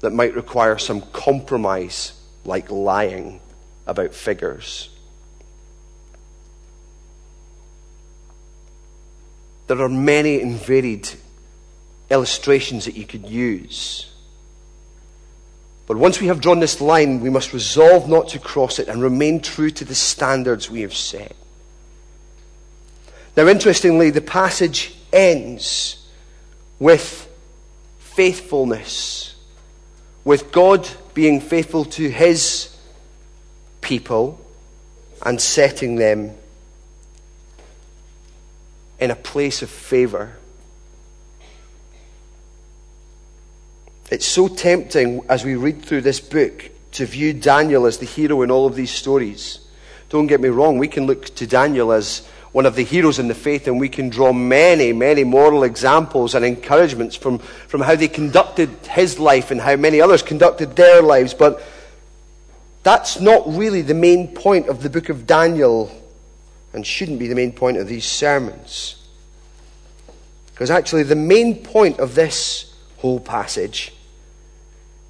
that 0.00 0.10
might 0.10 0.34
require 0.34 0.78
some 0.78 1.00
compromise, 1.00 2.12
like 2.44 2.70
lying 2.70 3.40
about 3.86 4.14
figures. 4.14 4.90
There 9.66 9.80
are 9.80 9.88
many 9.88 10.40
and 10.40 10.54
varied 10.54 11.08
illustrations 12.10 12.86
that 12.86 12.96
you 12.96 13.06
could 13.06 13.28
use. 13.28 14.07
But 15.88 15.96
once 15.96 16.20
we 16.20 16.26
have 16.26 16.42
drawn 16.42 16.60
this 16.60 16.82
line, 16.82 17.20
we 17.20 17.30
must 17.30 17.54
resolve 17.54 18.10
not 18.10 18.28
to 18.28 18.38
cross 18.38 18.78
it 18.78 18.88
and 18.88 19.02
remain 19.02 19.40
true 19.40 19.70
to 19.70 19.86
the 19.86 19.94
standards 19.94 20.70
we 20.70 20.82
have 20.82 20.94
set. 20.94 21.34
Now, 23.34 23.46
interestingly, 23.46 24.10
the 24.10 24.20
passage 24.20 24.94
ends 25.14 26.06
with 26.78 27.26
faithfulness, 27.98 29.34
with 30.24 30.52
God 30.52 30.86
being 31.14 31.40
faithful 31.40 31.86
to 31.86 32.10
his 32.10 32.76
people 33.80 34.38
and 35.24 35.40
setting 35.40 35.96
them 35.96 36.34
in 39.00 39.10
a 39.10 39.16
place 39.16 39.62
of 39.62 39.70
favor. 39.70 40.37
It's 44.10 44.26
so 44.26 44.48
tempting 44.48 45.22
as 45.28 45.44
we 45.44 45.54
read 45.56 45.82
through 45.82 46.00
this 46.00 46.18
book 46.18 46.70
to 46.92 47.04
view 47.04 47.34
Daniel 47.34 47.84
as 47.84 47.98
the 47.98 48.06
hero 48.06 48.40
in 48.40 48.50
all 48.50 48.66
of 48.66 48.74
these 48.74 48.90
stories. 48.90 49.58
Don't 50.08 50.28
get 50.28 50.40
me 50.40 50.48
wrong, 50.48 50.78
we 50.78 50.88
can 50.88 51.06
look 51.06 51.26
to 51.34 51.46
Daniel 51.46 51.92
as 51.92 52.26
one 52.52 52.64
of 52.64 52.74
the 52.74 52.84
heroes 52.84 53.18
in 53.18 53.28
the 53.28 53.34
faith, 53.34 53.68
and 53.68 53.78
we 53.78 53.90
can 53.90 54.08
draw 54.08 54.32
many, 54.32 54.94
many 54.94 55.24
moral 55.24 55.64
examples 55.64 56.34
and 56.34 56.42
encouragements 56.42 57.14
from, 57.14 57.38
from 57.38 57.82
how 57.82 57.94
they 57.94 58.08
conducted 58.08 58.70
his 58.90 59.18
life 59.18 59.50
and 59.50 59.60
how 59.60 59.76
many 59.76 60.00
others 60.00 60.22
conducted 60.22 60.74
their 60.74 61.02
lives. 61.02 61.34
But 61.34 61.62
that's 62.84 63.20
not 63.20 63.42
really 63.46 63.82
the 63.82 63.92
main 63.92 64.28
point 64.28 64.70
of 64.70 64.82
the 64.82 64.88
book 64.88 65.10
of 65.10 65.26
Daniel 65.26 65.92
and 66.72 66.86
shouldn't 66.86 67.18
be 67.18 67.28
the 67.28 67.34
main 67.34 67.52
point 67.52 67.76
of 67.76 67.86
these 67.86 68.06
sermons. 68.06 69.06
Because 70.46 70.70
actually, 70.70 71.02
the 71.02 71.14
main 71.14 71.62
point 71.62 72.00
of 72.00 72.14
this 72.14 72.74
whole 72.96 73.20
passage 73.20 73.92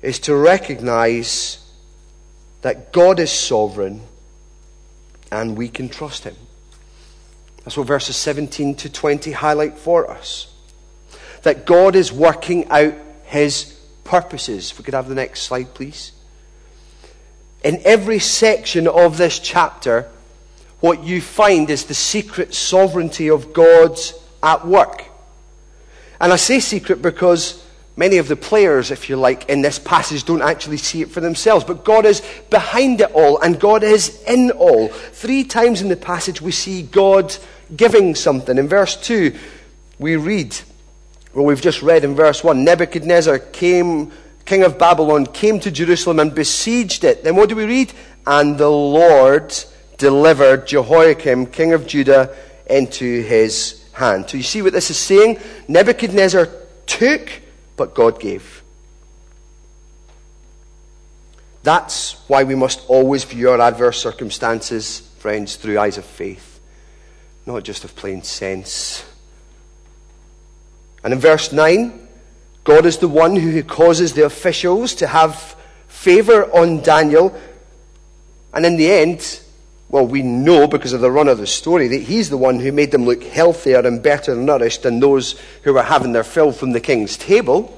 is 0.03 0.19
to 0.21 0.35
recognize 0.35 1.59
that 2.63 2.93
God 2.93 3.19
is 3.19 3.31
sovereign 3.31 4.03
and 5.31 5.57
we 5.57 5.69
can 5.69 5.89
trust 5.89 6.25
Him. 6.25 6.37
That's 7.65 7.77
what 7.77 7.87
verses 7.87 8.17
17 8.17 8.77
to 8.77 8.91
20 8.91 9.33
highlight 9.33 9.77
for 9.79 10.11
us. 10.11 10.53
That 11.43 11.67
God 11.67 11.95
is 11.95 12.13
working 12.13 12.69
out 12.69 12.95
His 13.25 13.79
purposes. 14.05 14.71
If 14.71 14.79
we 14.79 14.85
could 14.85 14.95
have 14.95 15.09
the 15.09 15.15
next 15.15 15.43
slide, 15.43 15.75
please 15.75 16.13
in 17.63 17.81
every 17.85 18.19
section 18.19 18.87
of 18.87 19.17
this 19.17 19.39
chapter, 19.39 20.09
what 20.81 21.03
you 21.03 21.21
find 21.21 21.71
is 21.71 21.85
the 21.85 21.95
secret 21.95 22.55
sovereignty 22.55 23.29
of 23.29 23.53
God's 23.53 24.15
at 24.43 24.67
work. 24.67 25.05
And 26.21 26.33
I 26.33 26.37
say 26.37 26.61
secret 26.61 27.03
because 27.03 27.65
many 27.99 28.19
of 28.19 28.29
the 28.29 28.37
players, 28.37 28.91
if 28.93 29.09
you 29.09 29.17
like, 29.17 29.49
in 29.49 29.61
this 29.61 29.79
passage 29.79 30.25
don't 30.25 30.41
actually 30.41 30.77
see 30.77 31.03
it 31.03 31.11
for 31.11 31.21
themselves. 31.21 31.65
But 31.65 31.85
God 31.85 32.07
is 32.07 32.23
behind 32.49 33.01
it 33.01 33.11
all, 33.13 33.41
and 33.41 33.59
God 33.59 33.83
is 33.83 34.23
in 34.23 34.53
all. 34.53 34.89
Three 34.89 35.45
times 35.45 35.83
in 35.83 35.89
the 35.89 35.97
passage 35.97 36.41
we 36.41 36.53
see 36.53 36.83
God 36.83 37.37
giving 37.77 38.15
something. 38.15 38.57
In 38.57 38.69
verse 38.69 38.97
2, 38.97 39.35
we 39.99 40.17
read, 40.17 40.57
well, 41.35 41.45
we've 41.45 41.61
just 41.61 41.83
read 41.83 42.05
in 42.05 42.15
verse 42.15 42.43
1 42.43 42.65
Nebuchadnezzar 42.65 43.39
came 43.41 44.13
king 44.45 44.63
of 44.63 44.79
Babylon, 44.79 45.27
came 45.27 45.61
to 45.61 45.71
Jerusalem 45.71 46.21
and 46.21 46.35
besieged 46.35 47.05
it. 47.05 47.23
Then 47.23 47.37
what 47.37 47.51
do 47.51 47.57
we 47.57 47.67
read? 47.67 47.93
And 48.27 48.57
the 48.57 48.71
Lord 48.71 49.55
delivered 49.99 50.67
Jehoiakim, 50.67 51.47
king 51.47 51.75
of 51.75 51.87
Judah, 51.87 52.35
into 52.71 53.23
his 53.23 53.85
hand. 53.93 54.31
So 54.31 54.39
you 54.39 54.43
see 54.43 54.63
what 54.63 54.73
this 54.73 54.91
is 54.91 54.97
saying? 54.97 55.39
Nebuchadnezzar 55.67 56.49
took, 56.87 57.31
but 57.79 57.95
God 57.95 58.21
gave. 58.21 58.63
That's 61.63 62.15
why 62.29 62.45
we 62.45 62.55
must 62.55 62.85
always 62.89 63.25
view 63.25 63.51
our 63.51 63.61
adverse 63.61 64.01
circumstances, 64.01 65.01
friends, 65.19 65.57
through 65.57 65.79
eyes 65.79 65.99
of 65.99 66.05
faith, 66.05 66.61
not 67.47 67.63
just 67.63 67.85
of 67.85 67.97
plain 67.97 68.23
sense. 68.23 69.05
And 71.03 71.13
in 71.13 71.19
verse 71.19 71.53
9, 71.53 72.09
God 72.65 72.85
is 72.85 72.99
the 72.99 73.09
one 73.09 73.37
who 73.37 73.63
causes 73.63 74.13
the 74.13 74.25
officials 74.25 74.95
to 74.97 75.07
have 75.07 75.57
favor 75.89 76.45
on 76.55 76.83
Daniel. 76.83 77.39
And 78.53 78.67
in 78.67 78.77
the 78.77 78.91
end, 78.91 79.41
well, 79.89 80.07
we 80.07 80.23
know 80.23 80.67
because 80.67 80.93
of 80.93 81.01
the 81.01 81.11
run 81.11 81.29
of 81.29 81.39
the 81.39 81.47
story 81.47 81.89
that 81.89 82.03
he's 82.03 82.29
the 82.29 82.37
one 82.37 82.61
who 82.61 82.73
made 82.73 82.91
them 82.91 83.05
look 83.05 83.23
healthier 83.23 83.81
and 83.81 84.03
better 84.03 84.35
nourished 84.35 84.83
than 84.83 85.01
those 85.01 85.39
who 85.63 85.73
were 85.73 85.83
having 85.83 86.13
their 86.13 86.25
fill 86.25 86.53
from 86.53 86.73
the 86.73 86.81
king's 86.81 87.17
table. 87.17 87.75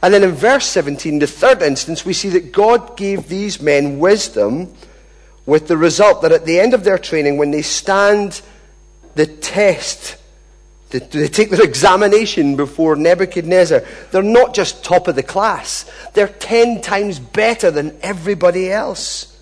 And 0.00 0.14
then 0.14 0.22
in 0.22 0.32
verse 0.32 0.66
17, 0.66 1.18
the 1.18 1.26
third 1.26 1.60
instance, 1.60 2.04
we 2.04 2.12
see 2.12 2.28
that 2.30 2.52
God 2.52 2.96
gave 2.96 3.28
these 3.28 3.60
men 3.60 3.98
wisdom 3.98 4.72
with 5.44 5.66
the 5.66 5.76
result 5.76 6.22
that 6.22 6.30
at 6.30 6.44
the 6.44 6.60
end 6.60 6.72
of 6.72 6.84
their 6.84 6.98
training, 6.98 7.36
when 7.36 7.50
they 7.50 7.62
stand 7.62 8.40
the 9.16 9.26
test 9.26 10.18
they, 10.90 11.00
take 11.00 11.50
their 11.50 11.62
examination 11.62 12.56
before 12.56 12.96
Nebuchadnezzar. 12.96 13.82
They're 14.10 14.22
not 14.22 14.54
just 14.54 14.82
top 14.84 15.08
of 15.08 15.16
the 15.16 15.22
class, 15.22 15.90
they're 16.14 16.28
ten 16.28 16.80
times 16.80 17.18
better 17.18 17.70
than 17.70 17.98
everybody 18.02 18.72
else. 18.72 19.37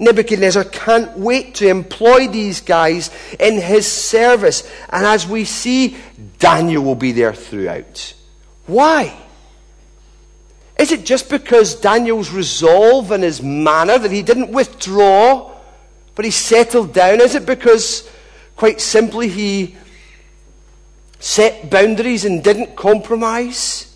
Nebuchadnezzar 0.00 0.64
can't 0.64 1.16
wait 1.18 1.56
to 1.56 1.68
employ 1.68 2.26
these 2.26 2.62
guys 2.62 3.10
in 3.38 3.60
his 3.60 3.86
service. 3.86 4.68
And 4.88 5.04
as 5.04 5.26
we 5.26 5.44
see, 5.44 5.96
Daniel 6.38 6.82
will 6.82 6.94
be 6.94 7.12
there 7.12 7.34
throughout. 7.34 8.14
Why? 8.66 9.14
Is 10.78 10.90
it 10.90 11.04
just 11.04 11.28
because 11.28 11.74
Daniel's 11.74 12.30
resolve 12.30 13.10
and 13.10 13.22
his 13.22 13.42
manner 13.42 13.98
that 13.98 14.10
he 14.10 14.22
didn't 14.22 14.50
withdraw, 14.50 15.54
but 16.14 16.24
he 16.24 16.30
settled 16.30 16.94
down? 16.94 17.20
Is 17.20 17.34
it 17.34 17.44
because, 17.44 18.08
quite 18.56 18.80
simply, 18.80 19.28
he 19.28 19.76
set 21.18 21.68
boundaries 21.68 22.24
and 22.24 22.42
didn't 22.42 22.74
compromise? 22.74 23.94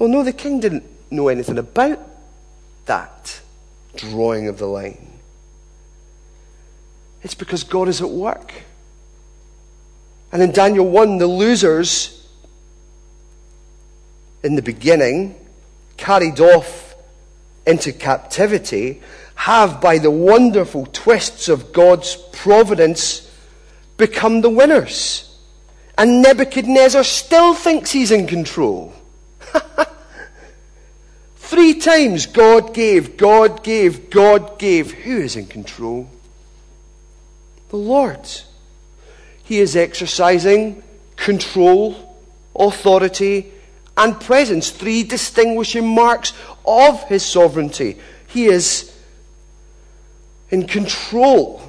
Well, 0.00 0.08
no, 0.08 0.24
the 0.24 0.32
king 0.32 0.58
didn't 0.58 0.82
know 1.12 1.28
anything 1.28 1.58
about 1.58 2.00
that 2.86 3.40
drawing 3.94 4.48
of 4.48 4.58
the 4.58 4.66
line. 4.66 5.15
It's 7.22 7.34
because 7.34 7.64
God 7.64 7.88
is 7.88 8.00
at 8.00 8.10
work. 8.10 8.52
And 10.32 10.42
in 10.42 10.52
Daniel 10.52 10.88
1, 10.88 11.18
the 11.18 11.26
losers 11.26 12.16
in 14.42 14.54
the 14.54 14.62
beginning, 14.62 15.34
carried 15.96 16.38
off 16.40 16.94
into 17.66 17.92
captivity, 17.92 19.02
have, 19.34 19.80
by 19.80 19.98
the 19.98 20.10
wonderful 20.10 20.86
twists 20.92 21.48
of 21.48 21.72
God's 21.72 22.16
providence, 22.32 23.30
become 23.96 24.40
the 24.40 24.50
winners. 24.50 25.36
And 25.98 26.22
Nebuchadnezzar 26.22 27.02
still 27.02 27.54
thinks 27.54 27.90
he's 27.90 28.12
in 28.12 28.26
control. 28.26 28.92
Three 31.36 31.74
times 31.74 32.26
God 32.26 32.72
gave, 32.72 33.16
God 33.16 33.64
gave, 33.64 34.10
God 34.10 34.58
gave. 34.58 34.92
Who 34.92 35.18
is 35.18 35.36
in 35.36 35.46
control? 35.46 36.08
The 37.68 37.76
Lord. 37.76 38.28
He 39.42 39.58
is 39.58 39.76
exercising 39.76 40.82
control, 41.16 42.16
authority, 42.54 43.52
and 43.96 44.20
presence. 44.20 44.70
Three 44.70 45.02
distinguishing 45.02 45.86
marks 45.86 46.32
of 46.66 47.02
his 47.04 47.24
sovereignty. 47.24 47.98
He 48.28 48.46
is 48.46 48.92
in 50.50 50.66
control, 50.66 51.62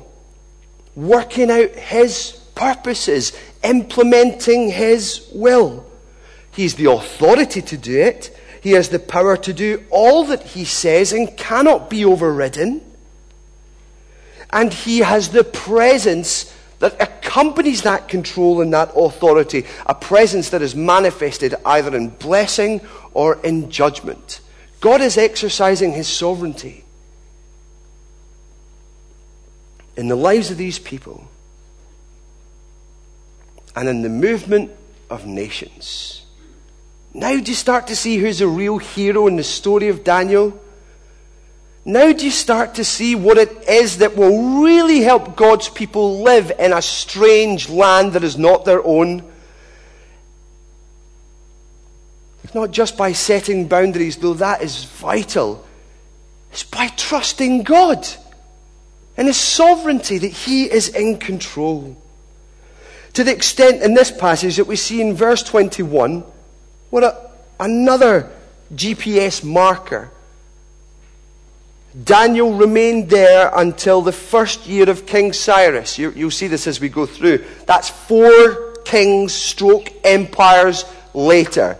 working 0.95 1.49
out 1.49 1.71
his 1.71 2.31
purposes, 2.55 3.37
implementing 3.63 4.69
his 4.69 5.27
will. 5.33 5.85
He's 6.51 6.75
the 6.75 6.91
authority 6.91 7.61
to 7.61 7.77
do 7.77 7.99
it. 7.99 8.35
He 8.61 8.71
has 8.71 8.89
the 8.89 8.99
power 8.99 9.37
to 9.37 9.53
do 9.53 9.83
all 9.89 10.25
that 10.25 10.43
he 10.43 10.65
says 10.65 11.13
and 11.13 11.37
cannot 11.37 11.89
be 11.89 12.03
overridden. 12.03 12.81
And 14.57 14.73
he 14.73 14.99
has 14.99 15.29
the 15.29 15.43
presence 15.43 16.51
that 16.79 16.99
accompanies 16.99 17.83
that 17.83 18.07
control 18.07 18.59
and 18.59 18.73
that 18.73 18.91
authority, 18.95 19.65
a 19.85 19.93
presence 19.93 20.49
that 20.49 20.63
is 20.63 20.75
manifested 20.75 21.53
either 21.63 21.95
in 21.95 22.09
blessing 22.09 22.81
or 23.13 23.39
in 23.43 23.69
judgment. 23.69 24.41
God 24.79 24.99
is 25.01 25.15
exercising 25.15 25.91
his 25.91 26.07
sovereignty 26.07 26.85
in 29.95 30.07
the 30.07 30.15
lives 30.15 30.49
of 30.49 30.57
these 30.57 30.79
people 30.79 31.27
and 33.75 33.87
in 33.87 34.01
the 34.01 34.09
movement 34.09 34.71
of 35.07 35.27
nations. 35.27 36.25
Now 37.13 37.39
do 37.39 37.51
you 37.51 37.53
start 37.55 37.85
to 37.87 37.95
see 37.95 38.17
who's 38.17 38.41
a 38.41 38.47
real 38.47 38.79
hero 38.79 39.27
in 39.27 39.35
the 39.35 39.43
story 39.43 39.89
of 39.89 40.03
Daniel? 40.03 40.59
Now 41.87 42.11
do 42.11 42.25
you 42.25 42.31
start 42.31 42.75
to 42.75 42.83
see 42.83 43.15
what 43.15 43.37
it 43.37 43.69
is 43.69 43.99
that 43.99 44.17
will 44.17 44.61
really 44.61 44.99
help 44.99 45.37
God's 45.37 45.69
people 45.69 46.21
live 46.21 46.51
in 46.59 46.73
a 46.73 46.81
strange 46.81 47.69
land 47.69 48.11
that 48.11 48.25
is 48.25 48.37
not 48.37 48.65
their 48.65 48.85
own? 48.85 49.23
It's 52.43 52.53
not 52.53 52.71
just 52.71 52.97
by 52.97 53.13
setting 53.13 53.69
boundaries, 53.69 54.17
though 54.17 54.33
that 54.33 54.61
is 54.61 54.83
vital. 54.83 55.65
It's 56.51 56.63
by 56.63 56.89
trusting 56.89 57.63
God 57.63 58.05
and 59.15 59.27
His 59.27 59.37
sovereignty 59.37 60.17
that 60.17 60.27
He 60.27 60.69
is 60.69 60.89
in 60.89 61.17
control. 61.19 61.95
To 63.13 63.23
the 63.23 63.31
extent 63.31 63.81
in 63.81 63.93
this 63.93 64.11
passage 64.11 64.57
that 64.57 64.67
we 64.67 64.75
see 64.75 64.99
in 64.99 65.13
verse 65.13 65.41
21 65.41 66.25
what 66.89 67.05
a, 67.05 67.31
another 67.61 68.29
GPS 68.75 69.41
marker. 69.41 70.11
Daniel 72.03 72.53
remained 72.53 73.09
there 73.09 73.51
until 73.55 74.01
the 74.01 74.11
first 74.11 74.67
year 74.67 74.89
of 74.89 75.05
King 75.05 75.33
Cyrus. 75.33 75.97
You, 75.97 76.11
will 76.11 76.31
see 76.31 76.47
this 76.47 76.67
as 76.67 76.79
we 76.79 76.89
go 76.89 77.05
through. 77.05 77.43
That's 77.65 77.89
four 77.89 78.73
kings 78.85 79.33
stroke 79.33 79.91
empires 80.03 80.85
later. 81.13 81.77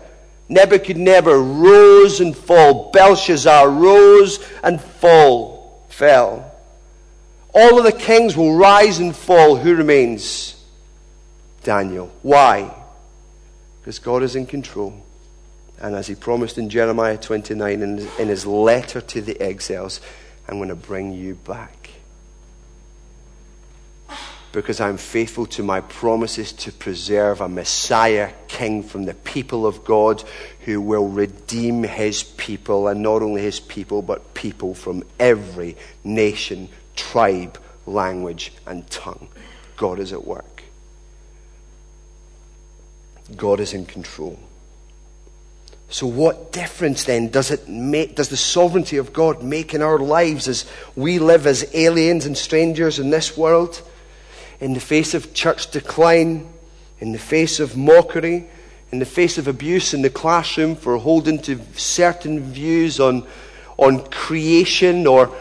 Nebuchadnezzar 0.48 1.38
rose 1.38 2.20
and 2.20 2.36
fell. 2.36 2.90
Belshazzar 2.90 3.68
rose 3.70 4.44
and 4.62 4.80
fall, 4.80 5.84
fell. 5.88 6.52
All 7.54 7.78
of 7.78 7.84
the 7.84 7.92
kings 7.92 8.36
will 8.36 8.56
rise 8.56 8.98
and 8.98 9.14
fall. 9.14 9.56
Who 9.56 9.74
remains? 9.74 10.62
Daniel. 11.62 12.10
Why? 12.22 12.74
because 13.88 14.00
God 14.00 14.22
is 14.22 14.36
in 14.36 14.44
control. 14.44 14.92
And 15.80 15.94
as 15.94 16.08
he 16.08 16.14
promised 16.14 16.58
in 16.58 16.68
Jeremiah 16.68 17.16
29, 17.16 17.82
in, 17.82 17.98
in 18.18 18.28
his 18.28 18.44
letter 18.44 19.00
to 19.00 19.20
the 19.20 19.40
exiles, 19.40 20.00
I'm 20.48 20.56
going 20.56 20.70
to 20.70 20.74
bring 20.74 21.12
you 21.12 21.34
back. 21.34 21.90
Because 24.50 24.80
I'm 24.80 24.96
faithful 24.96 25.46
to 25.46 25.62
my 25.62 25.80
promises 25.82 26.52
to 26.52 26.72
preserve 26.72 27.40
a 27.40 27.48
Messiah 27.48 28.32
king 28.48 28.82
from 28.82 29.04
the 29.04 29.14
people 29.14 29.66
of 29.66 29.84
God 29.84 30.24
who 30.60 30.80
will 30.80 31.06
redeem 31.06 31.84
his 31.84 32.22
people, 32.22 32.88
and 32.88 33.02
not 33.02 33.22
only 33.22 33.42
his 33.42 33.60
people, 33.60 34.02
but 34.02 34.34
people 34.34 34.74
from 34.74 35.04
every 35.20 35.76
nation, 36.02 36.70
tribe, 36.96 37.60
language, 37.86 38.52
and 38.66 38.88
tongue. 38.90 39.28
God 39.76 40.00
is 40.00 40.12
at 40.12 40.26
work. 40.26 40.62
God 43.36 43.60
is 43.60 43.74
in 43.74 43.84
control. 43.84 44.38
So, 45.90 46.06
what 46.06 46.52
difference 46.52 47.04
then 47.04 47.28
does 47.28 47.50
it 47.50 47.66
make? 47.68 48.14
Does 48.14 48.28
the 48.28 48.36
sovereignty 48.36 48.98
of 48.98 49.12
God 49.12 49.42
make 49.42 49.72
in 49.72 49.80
our 49.80 49.98
lives 49.98 50.46
as 50.46 50.66
we 50.94 51.18
live 51.18 51.46
as 51.46 51.70
aliens 51.74 52.26
and 52.26 52.36
strangers 52.36 52.98
in 52.98 53.08
this 53.08 53.36
world? 53.36 53.80
In 54.60 54.74
the 54.74 54.80
face 54.80 55.14
of 55.14 55.32
church 55.32 55.70
decline, 55.70 56.48
in 57.00 57.12
the 57.12 57.18
face 57.18 57.58
of 57.58 57.76
mockery, 57.76 58.48
in 58.90 58.98
the 58.98 59.06
face 59.06 59.38
of 59.38 59.48
abuse 59.48 59.92
in 59.92 60.02
the 60.02 60.10
classroom 60.10 60.74
for 60.74 60.96
holding 60.96 61.38
to 61.40 61.60
certain 61.74 62.40
views 62.40 63.00
on, 63.00 63.26
on 63.76 64.04
creation 64.10 65.06
or 65.06 65.34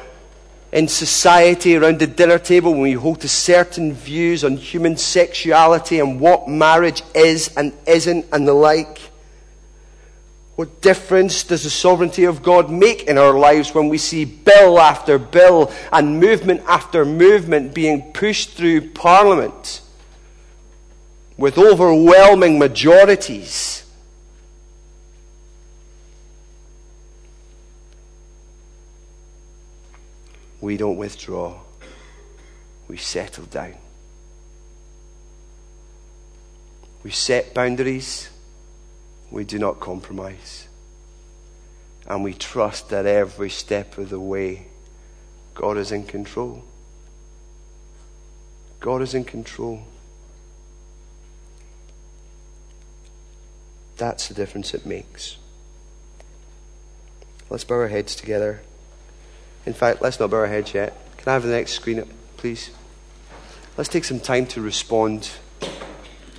in 0.71 0.87
society 0.87 1.75
around 1.75 1.99
the 1.99 2.07
dinner 2.07 2.37
table 2.37 2.71
when 2.71 2.81
we 2.81 2.93
hold 2.93 3.21
to 3.21 3.29
certain 3.29 3.93
views 3.93 4.43
on 4.43 4.57
human 4.57 4.97
sexuality 4.97 5.99
and 5.99 6.19
what 6.19 6.47
marriage 6.49 7.01
is 7.15 7.49
and 7.55 7.73
isn't 7.85 8.25
and 8.33 8.47
the 8.47 8.53
like? 8.53 8.99
What 10.57 10.81
difference 10.81 11.43
does 11.43 11.63
the 11.63 11.69
sovereignty 11.69 12.25
of 12.25 12.43
God 12.43 12.69
make 12.69 13.03
in 13.03 13.17
our 13.17 13.37
lives 13.37 13.73
when 13.73 13.87
we 13.87 13.97
see 13.97 14.25
bill 14.25 14.79
after 14.79 15.17
bill 15.17 15.71
and 15.93 16.19
movement 16.19 16.63
after 16.67 17.05
movement 17.05 17.73
being 17.73 18.11
pushed 18.11 18.57
through 18.57 18.89
Parliament 18.89 19.81
with 21.37 21.57
overwhelming 21.57 22.59
majorities? 22.59 23.85
we 30.59 30.75
don't 30.75 30.97
withdraw, 30.97 31.55
we 32.87 32.97
settle 32.97 33.45
down. 33.45 33.75
We 37.03 37.11
set 37.11 37.53
boundaries, 37.53 38.29
we 39.31 39.43
do 39.43 39.59
not 39.59 39.79
compromise. 39.79 40.67
And 42.07 42.23
we 42.23 42.33
trust 42.33 42.89
that 42.89 43.05
every 43.05 43.49
step 43.49 43.97
of 43.97 44.09
the 44.09 44.19
way, 44.19 44.67
God 45.53 45.77
is 45.77 45.91
in 45.91 46.05
control. 46.05 46.63
God 48.79 49.01
is 49.01 49.13
in 49.13 49.25
control. 49.25 49.81
That's 53.97 54.27
the 54.27 54.33
difference 54.33 54.73
it 54.73 54.85
makes. 54.85 55.37
Let's 57.49 57.63
bow 57.63 57.75
our 57.75 57.87
heads 57.87 58.15
together. 58.15 58.61
In 59.65 59.73
fact, 59.73 60.01
let's 60.01 60.19
not 60.19 60.29
bow 60.29 60.37
our 60.37 60.47
heads 60.47 60.73
yet. 60.73 60.95
Can 61.17 61.29
I 61.29 61.33
have 61.33 61.43
the 61.43 61.49
next 61.49 61.71
screen 61.71 62.03
please? 62.37 62.69
Let's 63.75 63.89
take 63.89 64.05
some 64.05 64.19
time 64.19 64.45
to 64.47 64.61
respond 64.61 65.31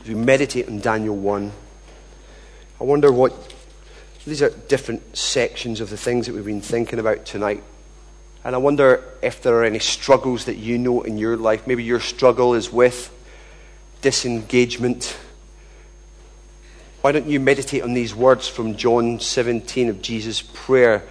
we 0.09 0.15
meditate 0.15 0.69
on 0.69 0.81
Daniel 0.81 1.15
1. 1.15 1.53
I 2.81 2.85
wonder 2.85 3.13
what. 3.13 3.55
These 4.27 4.43
are 4.43 4.51
different 4.51 5.17
sections 5.17 5.81
of 5.81 5.89
the 5.89 5.97
things 5.97 6.27
that 6.27 6.35
we've 6.35 6.45
been 6.45 6.61
thinking 6.61 6.99
about 6.99 7.25
tonight. 7.25 7.63
And 8.45 8.55
I 8.55 8.59
wonder 8.59 9.03
if 9.23 9.43
there 9.43 9.55
are 9.55 9.65
any 9.65 9.79
struggles 9.79 10.45
that 10.45 10.57
you 10.57 10.77
know 10.77 11.03
in 11.03 11.19
your 11.19 11.37
life. 11.37 11.67
Maybe 11.67 11.83
your 11.83 12.01
struggle 12.01 12.55
is 12.55 12.71
with 12.71 13.11
disengagement. 14.03 15.17
Why 17.01 17.13
don't 17.13 17.27
you 17.27 17.41
meditate 17.41 17.83
on 17.83 17.95
these 17.95 18.15
words 18.15 18.49
from 18.49 18.77
John 18.77 19.19
17 19.19 19.89
of 19.89 20.03
Jesus' 20.03 20.43
prayer? 20.43 21.05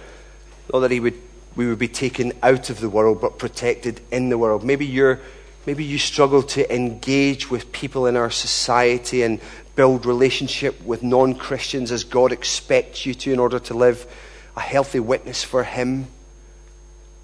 Not 0.72 0.80
that 0.80 0.90
he 0.90 1.00
would 1.00 1.20
we 1.56 1.66
would 1.66 1.78
be 1.78 1.88
taken 1.88 2.32
out 2.40 2.70
of 2.70 2.78
the 2.78 2.88
world 2.88 3.20
but 3.20 3.36
protected 3.36 4.00
in 4.12 4.28
the 4.28 4.38
world. 4.38 4.62
Maybe 4.62 4.86
you're 4.86 5.18
maybe 5.66 5.84
you 5.84 5.98
struggle 5.98 6.42
to 6.44 6.74
engage 6.74 7.50
with 7.50 7.72
people 7.72 8.06
in 8.06 8.16
our 8.16 8.30
society 8.30 9.22
and 9.22 9.40
build 9.78 10.06
relationship 10.06 10.82
with 10.82 11.04
non-Christians 11.04 11.92
as 11.92 12.02
God 12.02 12.32
expects 12.32 13.06
you 13.06 13.14
to 13.14 13.32
in 13.32 13.38
order 13.38 13.60
to 13.60 13.74
live 13.74 14.12
a 14.56 14.60
healthy 14.60 14.98
witness 14.98 15.44
for 15.44 15.62
him. 15.62 16.08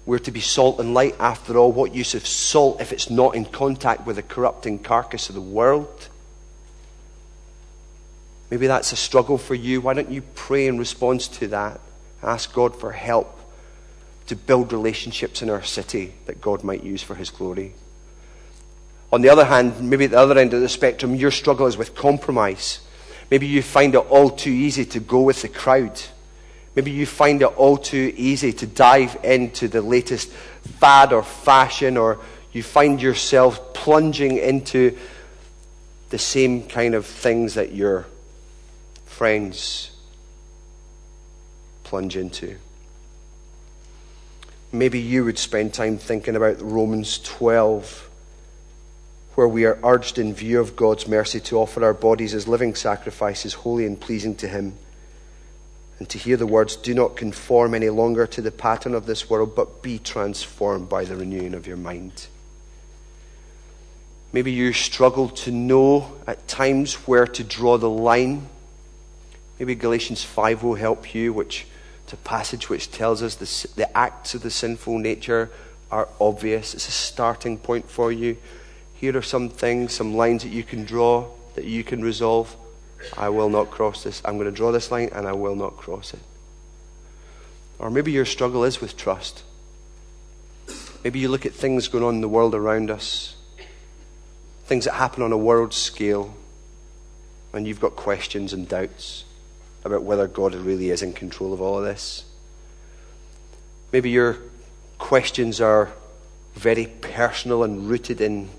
We're 0.05 0.19
to 0.19 0.31
be 0.31 0.39
salt 0.39 0.79
and 0.79 0.93
light 0.93 1.17
after 1.19 1.57
all. 1.57 1.73
What 1.73 1.93
use 1.93 2.15
of 2.15 2.25
salt 2.25 2.79
if 2.79 2.93
it's 2.93 3.09
not 3.09 3.35
in 3.35 3.43
contact 3.43 4.05
with 4.05 4.15
the 4.15 4.23
corrupting 4.23 4.79
carcass 4.79 5.27
of 5.27 5.35
the 5.35 5.41
world? 5.41 6.07
Maybe 8.49 8.67
that's 8.67 8.93
a 8.93 8.95
struggle 8.95 9.37
for 9.37 9.53
you. 9.53 9.81
Why 9.81 9.93
don't 9.93 10.09
you 10.09 10.21
pray 10.21 10.67
in 10.67 10.77
response 10.77 11.27
to 11.39 11.47
that? 11.47 11.81
Ask 12.23 12.53
God 12.53 12.73
for 12.73 12.93
help 12.93 13.37
to 14.27 14.35
build 14.37 14.71
relationships 14.71 15.41
in 15.41 15.49
our 15.49 15.61
city 15.61 16.13
that 16.25 16.39
God 16.39 16.63
might 16.63 16.85
use 16.85 17.03
for 17.03 17.15
His 17.15 17.31
glory. 17.31 17.75
On 19.15 19.21
the 19.21 19.29
other 19.29 19.45
hand, 19.45 19.79
maybe 19.79 20.03
at 20.03 20.11
the 20.11 20.19
other 20.19 20.37
end 20.37 20.53
of 20.53 20.59
the 20.59 20.67
spectrum, 20.67 21.15
your 21.15 21.31
struggle 21.31 21.67
is 21.67 21.77
with 21.77 21.95
compromise. 21.95 22.81
Maybe 23.31 23.47
you 23.47 23.61
find 23.61 23.95
it 23.95 23.99
all 24.09 24.29
too 24.29 24.49
easy 24.49 24.83
to 24.87 24.99
go 24.99 25.21
with 25.21 25.41
the 25.41 25.47
crowd. 25.47 26.01
Maybe 26.75 26.91
you 26.91 27.05
find 27.05 27.41
it 27.41 27.45
all 27.45 27.77
too 27.77 28.13
easy 28.17 28.51
to 28.51 28.67
dive 28.67 29.15
into 29.23 29.69
the 29.69 29.81
latest 29.81 30.29
fad 30.81 31.13
or 31.13 31.23
fashion, 31.23 31.95
or 31.95 32.19
you 32.51 32.61
find 32.61 33.01
yourself 33.01 33.73
plunging 33.73 34.37
into 34.37 34.97
the 36.09 36.17
same 36.17 36.67
kind 36.67 36.93
of 36.93 37.05
things 37.05 37.53
that 37.53 37.71
your 37.71 38.07
friends 39.05 39.91
plunge 41.85 42.17
into. 42.17 42.57
Maybe 44.73 44.99
you 44.99 45.23
would 45.23 45.39
spend 45.39 45.73
time 45.73 45.97
thinking 45.97 46.35
about 46.35 46.61
Romans 46.61 47.19
12, 47.19 48.09
where 49.35 49.47
we 49.47 49.65
are 49.65 49.79
urged, 49.83 50.17
in 50.17 50.33
view 50.33 50.59
of 50.59 50.75
God's 50.75 51.07
mercy, 51.07 51.39
to 51.41 51.59
offer 51.59 51.83
our 51.83 51.93
bodies 51.93 52.33
as 52.33 52.47
living 52.47 52.75
sacrifices, 52.75 53.53
holy 53.53 53.85
and 53.85 53.99
pleasing 53.99 54.35
to 54.35 54.47
Him 54.47 54.77
and 55.99 56.09
to 56.09 56.17
hear 56.17 56.37
the 56.37 56.47
words, 56.47 56.75
Do 56.75 56.93
not 56.93 57.15
conform 57.15 57.73
any 57.73 57.89
longer 57.89 58.27
to 58.27 58.41
the 58.41 58.51
pattern 58.51 58.93
of 58.93 59.05
this 59.05 59.29
world, 59.29 59.55
but 59.55 59.81
be 59.81 59.97
transformed 59.99 60.89
by 60.89 61.05
the 61.05 61.15
renewing 61.15 61.53
of 61.53 61.67
your 61.67 61.77
mind. 61.77 62.27
Maybe 64.33 64.51
you 64.51 64.73
struggle 64.73 65.29
to 65.29 65.51
know 65.51 66.11
at 66.27 66.47
times 66.47 66.95
where 67.07 67.25
to 67.25 67.43
draw 67.43 67.77
the 67.77 67.89
line. 67.89 68.49
Maybe 69.57 69.75
Galatians 69.75 70.23
5 70.23 70.63
will 70.63 70.75
help 70.75 71.15
you, 71.15 71.31
which 71.31 71.65
is 72.07 72.13
a 72.13 72.17
passage 72.17 72.69
which 72.69 72.91
tells 72.91 73.23
us 73.23 73.35
the, 73.35 73.75
the 73.75 73.97
acts 73.97 74.35
of 74.35 74.41
the 74.41 74.51
sinful 74.51 74.99
nature 74.99 75.49
are 75.89 76.09
obvious. 76.19 76.73
It's 76.73 76.89
a 76.89 76.91
starting 76.91 77.57
point 77.57 77.89
for 77.89 78.11
you. 78.11 78.35
Here 78.95 79.15
are 79.17 79.21
some 79.21 79.49
things, 79.49 79.93
some 79.93 80.15
lines 80.15 80.43
that 80.43 80.49
you 80.49 80.63
can 80.63 80.85
draw, 80.85 81.27
that 81.55 81.65
you 81.65 81.83
can 81.83 82.01
resolve. 82.01 82.55
I 83.17 83.29
will 83.29 83.49
not 83.49 83.69
cross 83.69 84.03
this. 84.03 84.21
I'm 84.25 84.37
going 84.37 84.49
to 84.49 84.55
draw 84.55 84.71
this 84.71 84.91
line 84.91 85.09
and 85.11 85.27
I 85.27 85.33
will 85.33 85.55
not 85.55 85.77
cross 85.77 86.13
it. 86.13 86.21
Or 87.77 87.89
maybe 87.89 88.11
your 88.11 88.25
struggle 88.25 88.63
is 88.63 88.79
with 88.79 88.95
trust. 88.95 89.43
Maybe 91.03 91.19
you 91.19 91.29
look 91.29 91.45
at 91.45 91.53
things 91.53 91.87
going 91.87 92.03
on 92.03 92.15
in 92.15 92.21
the 92.21 92.29
world 92.29 92.55
around 92.55 92.89
us, 92.89 93.35
things 94.65 94.85
that 94.85 94.93
happen 94.93 95.21
on 95.21 95.31
a 95.31 95.37
world 95.37 95.73
scale, 95.73 96.35
and 97.53 97.67
you've 97.67 97.79
got 97.79 97.95
questions 97.95 98.53
and 98.53 98.67
doubts 98.67 99.25
about 99.83 100.03
whether 100.03 100.27
God 100.27 100.55
really 100.55 100.89
is 100.89 101.03
in 101.03 101.13
control 101.13 101.53
of 101.53 101.61
all 101.61 101.77
of 101.77 101.85
this. 101.85 102.23
Maybe 103.91 104.09
your 104.09 104.37
questions 104.97 105.61
are 105.61 105.91
very 106.55 106.87
personal 106.87 107.63
and 107.63 107.87
rooted 107.87 108.19
in 108.19 108.49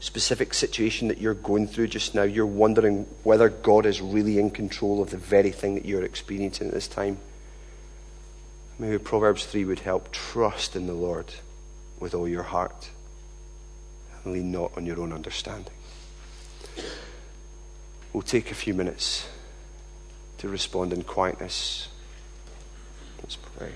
specific 0.00 0.54
situation 0.54 1.08
that 1.08 1.18
you're 1.18 1.34
going 1.34 1.66
through 1.66 1.88
just 1.88 2.14
now, 2.14 2.22
you're 2.22 2.46
wondering 2.46 3.06
whether 3.22 3.48
God 3.48 3.86
is 3.86 4.00
really 4.00 4.38
in 4.38 4.50
control 4.50 5.02
of 5.02 5.10
the 5.10 5.16
very 5.16 5.50
thing 5.50 5.74
that 5.74 5.84
you're 5.84 6.04
experiencing 6.04 6.68
at 6.68 6.74
this 6.74 6.88
time. 6.88 7.18
Maybe 8.78 8.98
Proverbs 8.98 9.46
3 9.46 9.64
would 9.64 9.80
help. 9.80 10.12
Trust 10.12 10.76
in 10.76 10.86
the 10.86 10.92
Lord 10.92 11.34
with 11.98 12.14
all 12.14 12.28
your 12.28 12.42
heart 12.42 12.90
and 14.24 14.34
lean 14.34 14.52
not 14.52 14.72
on 14.76 14.84
your 14.84 15.00
own 15.00 15.12
understanding. 15.12 15.72
We'll 18.12 18.22
take 18.22 18.50
a 18.50 18.54
few 18.54 18.74
minutes 18.74 19.28
to 20.38 20.48
respond 20.48 20.92
in 20.92 21.02
quietness. 21.04 21.88
Let's 23.22 23.36
pray. 23.36 23.72